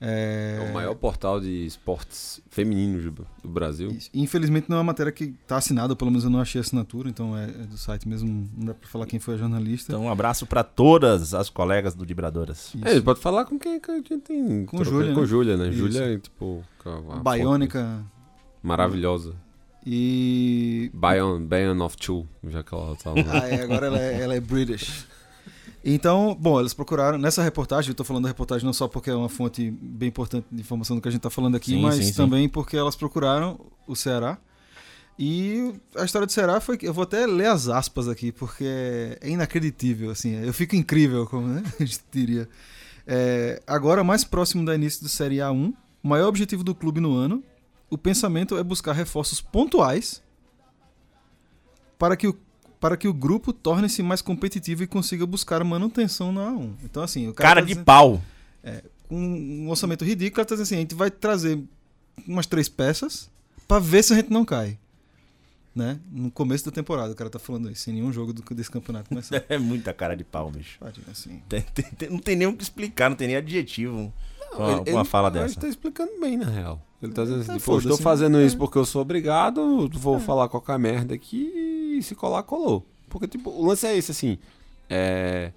[0.00, 3.02] É, É o maior portal de esportes femininos
[3.42, 3.96] do Brasil.
[4.12, 7.08] Infelizmente não é uma matéria que tá assinada, pelo menos eu não achei a assinatura,
[7.08, 9.92] então é, é do site mesmo, não dá pra falar quem foi a jornalista.
[9.92, 12.74] Então um abraço para todas as colegas do Vibradoras.
[12.74, 12.86] Isso.
[12.86, 14.66] É, ele pode falar com quem que a gente tem.
[14.66, 15.26] Com Júlia, Com né?
[15.26, 15.68] Júlia, né?
[15.68, 15.78] Isso.
[15.78, 16.62] Júlia é tipo.
[16.84, 18.16] a- a Baiônica foto
[18.62, 19.34] Maravilhosa.
[19.84, 20.90] e...
[20.92, 22.96] Bayon, Bayon of Two, já que ela lá.
[23.32, 25.06] Ah, é, agora ela é, ela é British.
[25.88, 29.14] Então, bom, eles procuraram, nessa reportagem, eu tô falando da reportagem não só porque é
[29.14, 31.94] uma fonte bem importante de informação do que a gente tá falando aqui, Sim, mas
[31.94, 32.12] sim, sim.
[32.12, 34.36] também porque elas procuraram o Ceará.
[35.16, 38.64] E a história do Ceará foi que eu vou até ler as aspas aqui, porque
[39.20, 42.48] é inacreditável, assim, eu fico incrível, como né, a gente diria.
[43.06, 45.72] É, agora, mais próximo da início do Série A1,
[46.02, 47.44] o maior objetivo do clube no ano,
[47.88, 50.20] o pensamento é buscar reforços pontuais
[51.96, 52.36] para que o,
[52.80, 56.70] para que o grupo torne-se mais competitivo e consiga buscar manutenção na A1.
[56.84, 58.22] Então, assim, o cara, Cara tá de dizendo- pau.
[59.08, 61.62] com um orçamento ridículo, ela tá dizendo assim, a gente vai trazer
[62.26, 63.30] umas três peças
[63.68, 64.78] para ver se a gente não cai.
[65.74, 66.00] Né?
[66.10, 69.10] No começo da temporada, o cara tá falando isso, sem nenhum jogo do- desse campeonato
[69.10, 69.44] começar.
[69.48, 70.78] É muita cara de pau, bicho.
[71.10, 71.42] Assim.
[71.48, 74.10] Tem- tem- tem- não tem nem o que explicar, não tem nem adjetivo
[74.52, 75.60] com uma, Ele- uma ele- fala Ele dessa.
[75.60, 76.80] tá explicando bem, na real.
[77.02, 78.46] Ele tá dizendo assim, Tá, tipo, eu estou foda-se, fazendo né?
[78.46, 81.52] isso porque eu sou obrigado, vou falar qualquer merda aqui
[81.98, 82.86] e se colar, colou.
[83.08, 84.38] Porque, tipo, o lance é esse, assim,
[84.88, 85.52] é...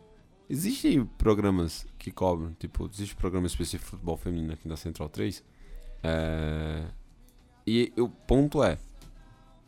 [0.49, 5.09] Existem programas que cobram, tipo, existe um programa específico de futebol feminino aqui na Central
[5.09, 5.43] 3,
[6.03, 6.85] é...
[7.67, 8.79] E o ponto é,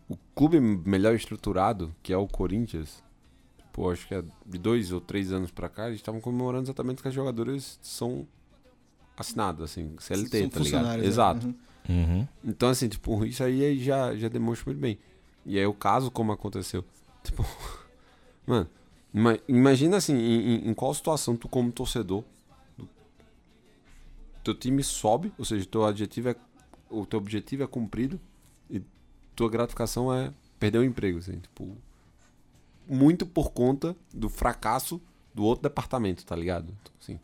[0.09, 3.03] o clube melhor estruturado, que é o Corinthians,
[3.71, 7.01] pô, acho que é de dois ou três anos pra cá, eles estavam comemorando exatamente
[7.01, 8.27] que as jogadoras são
[9.15, 10.85] assinadas, assim, CLT, São tá ligado?
[10.85, 11.05] né?
[11.05, 11.47] Exato.
[11.47, 11.55] Uhum.
[11.89, 12.27] Uhum.
[12.43, 14.97] Então, assim, tipo, isso aí aí já, já demonstra muito bem.
[15.45, 16.83] E aí o caso como aconteceu.
[17.23, 17.45] Tipo,
[18.45, 18.69] mano,
[19.13, 22.23] ima- imagina assim, em, em- qual situação tu como torcedor,
[24.43, 26.35] teu time sobe, ou seja, teu adjetivo é,
[26.89, 28.19] o teu objetivo é cumprido
[28.69, 28.81] e
[29.35, 31.75] tua gratificação é perder o emprego, assim, tipo,
[32.87, 34.99] muito por conta do fracasso
[35.33, 36.65] do outro departamento, tá ligado?
[36.81, 37.19] Então, assim,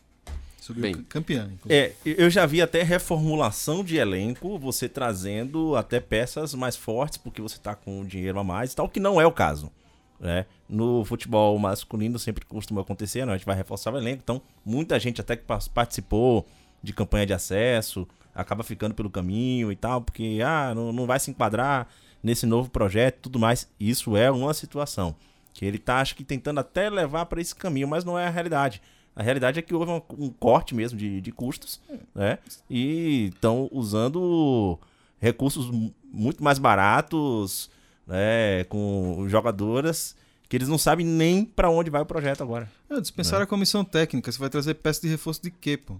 [0.68, 0.94] Subiu Bem.
[1.04, 1.50] campeã.
[1.54, 1.74] inclusive.
[1.74, 7.42] É, eu já vi até reformulação de elenco, você trazendo até peças mais fortes, porque
[7.42, 9.72] você tá com dinheiro a mais e tal, que não é o caso.
[10.20, 10.46] Né?
[10.68, 13.32] No futebol masculino sempre costuma acontecer, né?
[13.32, 16.46] a gente vai reforçar o elenco, então muita gente até que participou
[16.84, 18.06] de campanha de acesso
[18.36, 21.88] acaba ficando pelo caminho e tal, porque ah, não, não vai se enquadrar
[22.22, 23.70] nesse novo projeto e tudo mais.
[23.80, 25.16] Isso é uma situação.
[25.54, 28.30] Que ele tá, acho que, tentando até levar para esse caminho, mas não é a
[28.30, 28.82] realidade.
[29.18, 31.82] A realidade é que houve um, um corte mesmo de, de custos,
[32.14, 32.38] né?
[32.70, 34.78] E estão usando
[35.20, 37.70] recursos mu- muito mais baratos,
[38.06, 38.64] né?
[38.66, 40.16] Com jogadoras
[40.48, 42.72] que eles não sabem nem para onde vai o projeto agora.
[42.90, 44.32] Ah, dispensaram a comissão técnica.
[44.32, 45.96] Você vai trazer peça de reforço de quê, pô?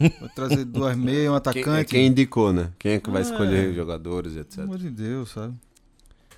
[0.00, 1.90] Vai trazer duas meias, um Quem, atacante.
[1.90, 2.72] quem indicou, né?
[2.78, 3.68] Quem é que vai Ah, escolher é.
[3.68, 4.54] os jogadores, etc.
[4.56, 5.54] Pelo amor de Deus, sabe?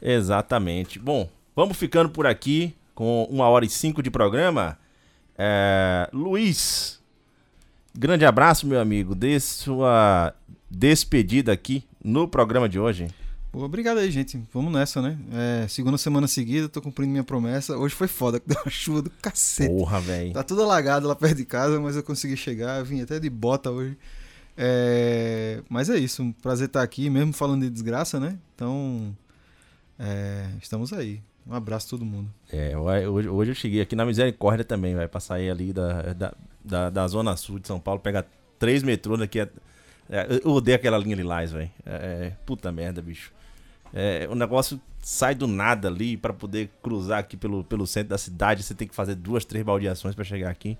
[0.02, 0.98] Exatamente.
[0.98, 4.78] Bom, vamos ficando por aqui com uma hora e cinco de programa.
[5.42, 7.00] É, Luiz,
[7.94, 9.14] grande abraço, meu amigo.
[9.14, 10.34] Dê sua
[10.70, 13.08] despedida aqui no programa de hoje.
[13.50, 14.38] Pô, obrigado aí, gente.
[14.52, 15.18] Vamos nessa, né?
[15.32, 17.78] É, segunda semana seguida, tô cumprindo minha promessa.
[17.78, 19.70] Hoje foi foda, deu uma chuva do cacete.
[19.70, 20.34] Porra, velho.
[20.34, 22.78] Tá tudo alagado lá perto de casa, mas eu consegui chegar.
[22.78, 23.96] Eu vim até de bota hoje.
[24.58, 28.36] É, Mas é isso, um prazer estar aqui, mesmo falando de desgraça, né?
[28.54, 29.16] Então,
[29.98, 31.22] é, estamos aí.
[31.46, 32.30] Um abraço a todo mundo.
[32.52, 36.34] É, hoje, hoje eu cheguei aqui na Misericórdia também, vai pra sair ali da, da,
[36.64, 38.26] da, da Zona Sul de São Paulo, pegar
[38.58, 39.40] três metrôs daqui.
[39.40, 39.48] É,
[40.44, 41.70] eu odeio aquela linha Lilás, velho.
[41.86, 43.32] É, puta merda, bicho.
[43.92, 48.18] É, o negócio sai do nada ali pra poder cruzar aqui pelo, pelo centro da
[48.18, 48.62] cidade.
[48.62, 50.76] Você tem que fazer duas, três baldeações pra chegar aqui.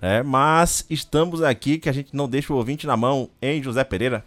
[0.00, 3.84] É, mas estamos aqui que a gente não deixa o ouvinte na mão, hein, José
[3.84, 4.24] Pereira?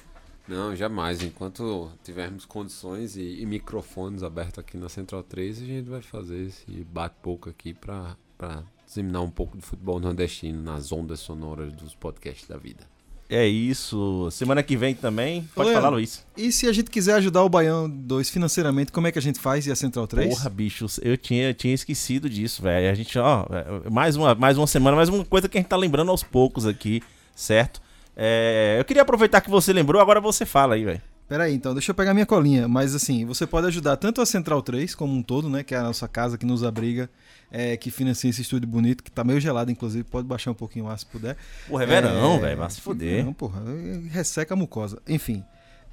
[0.47, 1.21] Não, jamais.
[1.21, 6.47] Enquanto tivermos condições e, e microfones abertos aqui na Central 3, a gente vai fazer
[6.47, 11.93] esse bate-pouco aqui pra, pra disseminar um pouco de futebol nordestino nas ondas sonoras dos
[11.93, 12.85] podcasts da vida.
[13.29, 14.29] É isso.
[14.31, 15.43] Semana que vem também.
[15.53, 16.25] Pode falar, Luiz.
[16.37, 19.37] E se a gente quiser ajudar o Baião 2 financeiramente, como é que a gente
[19.37, 19.67] faz?
[19.67, 20.29] E a Central 3?
[20.29, 22.89] Porra, bicho, eu tinha, tinha esquecido disso, velho.
[22.89, 25.67] A gente, ó, é, mais uma, mais uma semana, mais uma coisa que a gente
[25.67, 27.03] tá lembrando aos poucos aqui,
[27.35, 27.81] certo?
[28.19, 31.01] É, eu queria aproveitar que você lembrou, agora você fala aí, velho.
[31.29, 32.67] Pera aí, então, deixa eu pegar minha colinha.
[32.67, 35.61] Mas assim, você pode ajudar tanto a Central 3 como um todo, né?
[35.61, 37.09] Que é a nossa casa que nos abriga,
[37.51, 40.05] é, que financia esse estúdio bonito, que tá meio gelado, inclusive.
[40.05, 41.35] Pode baixar um pouquinho lá se puder.
[41.67, 43.25] Porra, é verão, É, velho, vai se fuder.
[43.25, 43.61] Não, porra,
[44.09, 45.01] resseca a mucosa.
[45.07, 45.43] Enfim.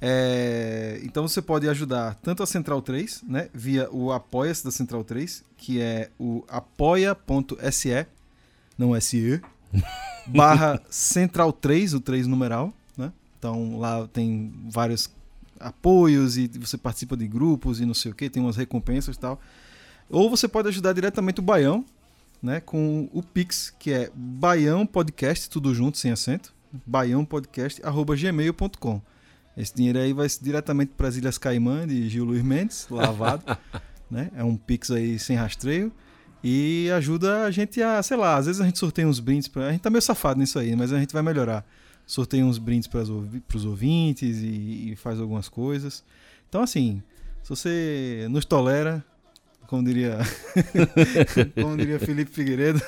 [0.01, 3.49] é, então você pode ajudar tanto a Central 3, né?
[3.53, 8.07] Via o Apoia-se da Central 3, que é o apoia.se,
[8.77, 9.41] não SE,
[10.27, 13.11] barra Central 3, o 3 numeral, né?
[13.37, 15.09] Então lá tem vários
[15.59, 19.19] apoios e você participa de grupos e não sei o que, tem umas recompensas e
[19.19, 19.39] tal.
[20.09, 21.85] Ou você pode ajudar diretamente o Baião,
[22.41, 26.53] né, com o Pix, que é Baião Podcast, tudo junto, sem acento,
[26.85, 29.01] baiãopodcast.gmail.com.
[29.57, 33.57] Esse dinheiro aí vai diretamente para as Ilhas Caimã de Gil Luiz Mendes, lavado.
[34.11, 34.29] né?
[34.35, 35.93] É um Pix aí sem rastreio.
[36.47, 39.47] E ajuda a gente a, sei lá, às vezes a gente sorteia uns brindes.
[39.47, 41.65] Pra, a gente tá meio safado nisso aí, mas a gente vai melhorar.
[42.05, 46.03] Sorteia uns brindes para os ouvintes e, e faz algumas coisas.
[46.47, 47.01] Então, assim,
[47.41, 49.03] se você nos tolera,
[49.65, 50.19] como diria,
[51.59, 52.79] como diria Felipe Figueiredo,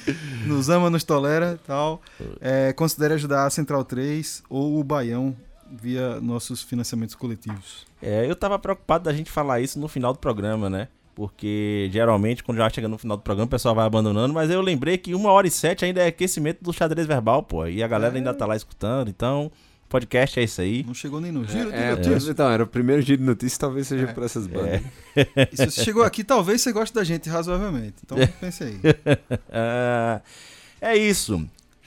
[0.46, 2.02] nos ama, nos tolera tal.
[2.38, 5.34] É, considere ajudar a Central 3 ou o Baião
[5.72, 7.86] via nossos financiamentos coletivos.
[8.02, 10.88] É, eu tava preocupado da gente falar isso no final do programa, né?
[11.16, 14.60] Porque geralmente, quando já chega no final do programa, o pessoal vai abandonando, mas eu
[14.60, 17.66] lembrei que uma hora e sete ainda é aquecimento do xadrez verbal, pô.
[17.66, 18.18] E a galera É.
[18.18, 19.50] ainda tá lá escutando, então,
[19.88, 20.84] podcast é isso aí.
[20.86, 22.28] Não chegou nem no giro de É, notícias.
[22.28, 24.82] Então, era o primeiro giro de notícias, talvez seja por essas bandas.
[25.50, 27.94] E se você chegou aqui, talvez você goste da gente razoavelmente.
[28.04, 28.78] Então pense aí.
[29.50, 30.20] Ah,
[30.82, 31.42] é isso.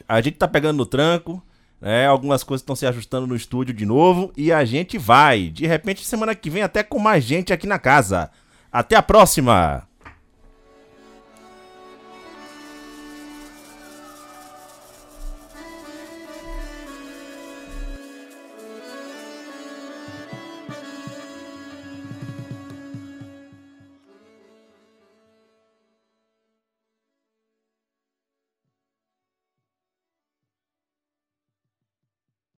[0.08, 1.40] A gente tá pegando no tranco,
[1.80, 2.08] né?
[2.08, 5.50] Algumas coisas estão se ajustando no estúdio de novo e a gente vai.
[5.50, 8.32] De repente, semana que vem, até com mais gente aqui na casa.
[8.72, 9.89] Até a próxima!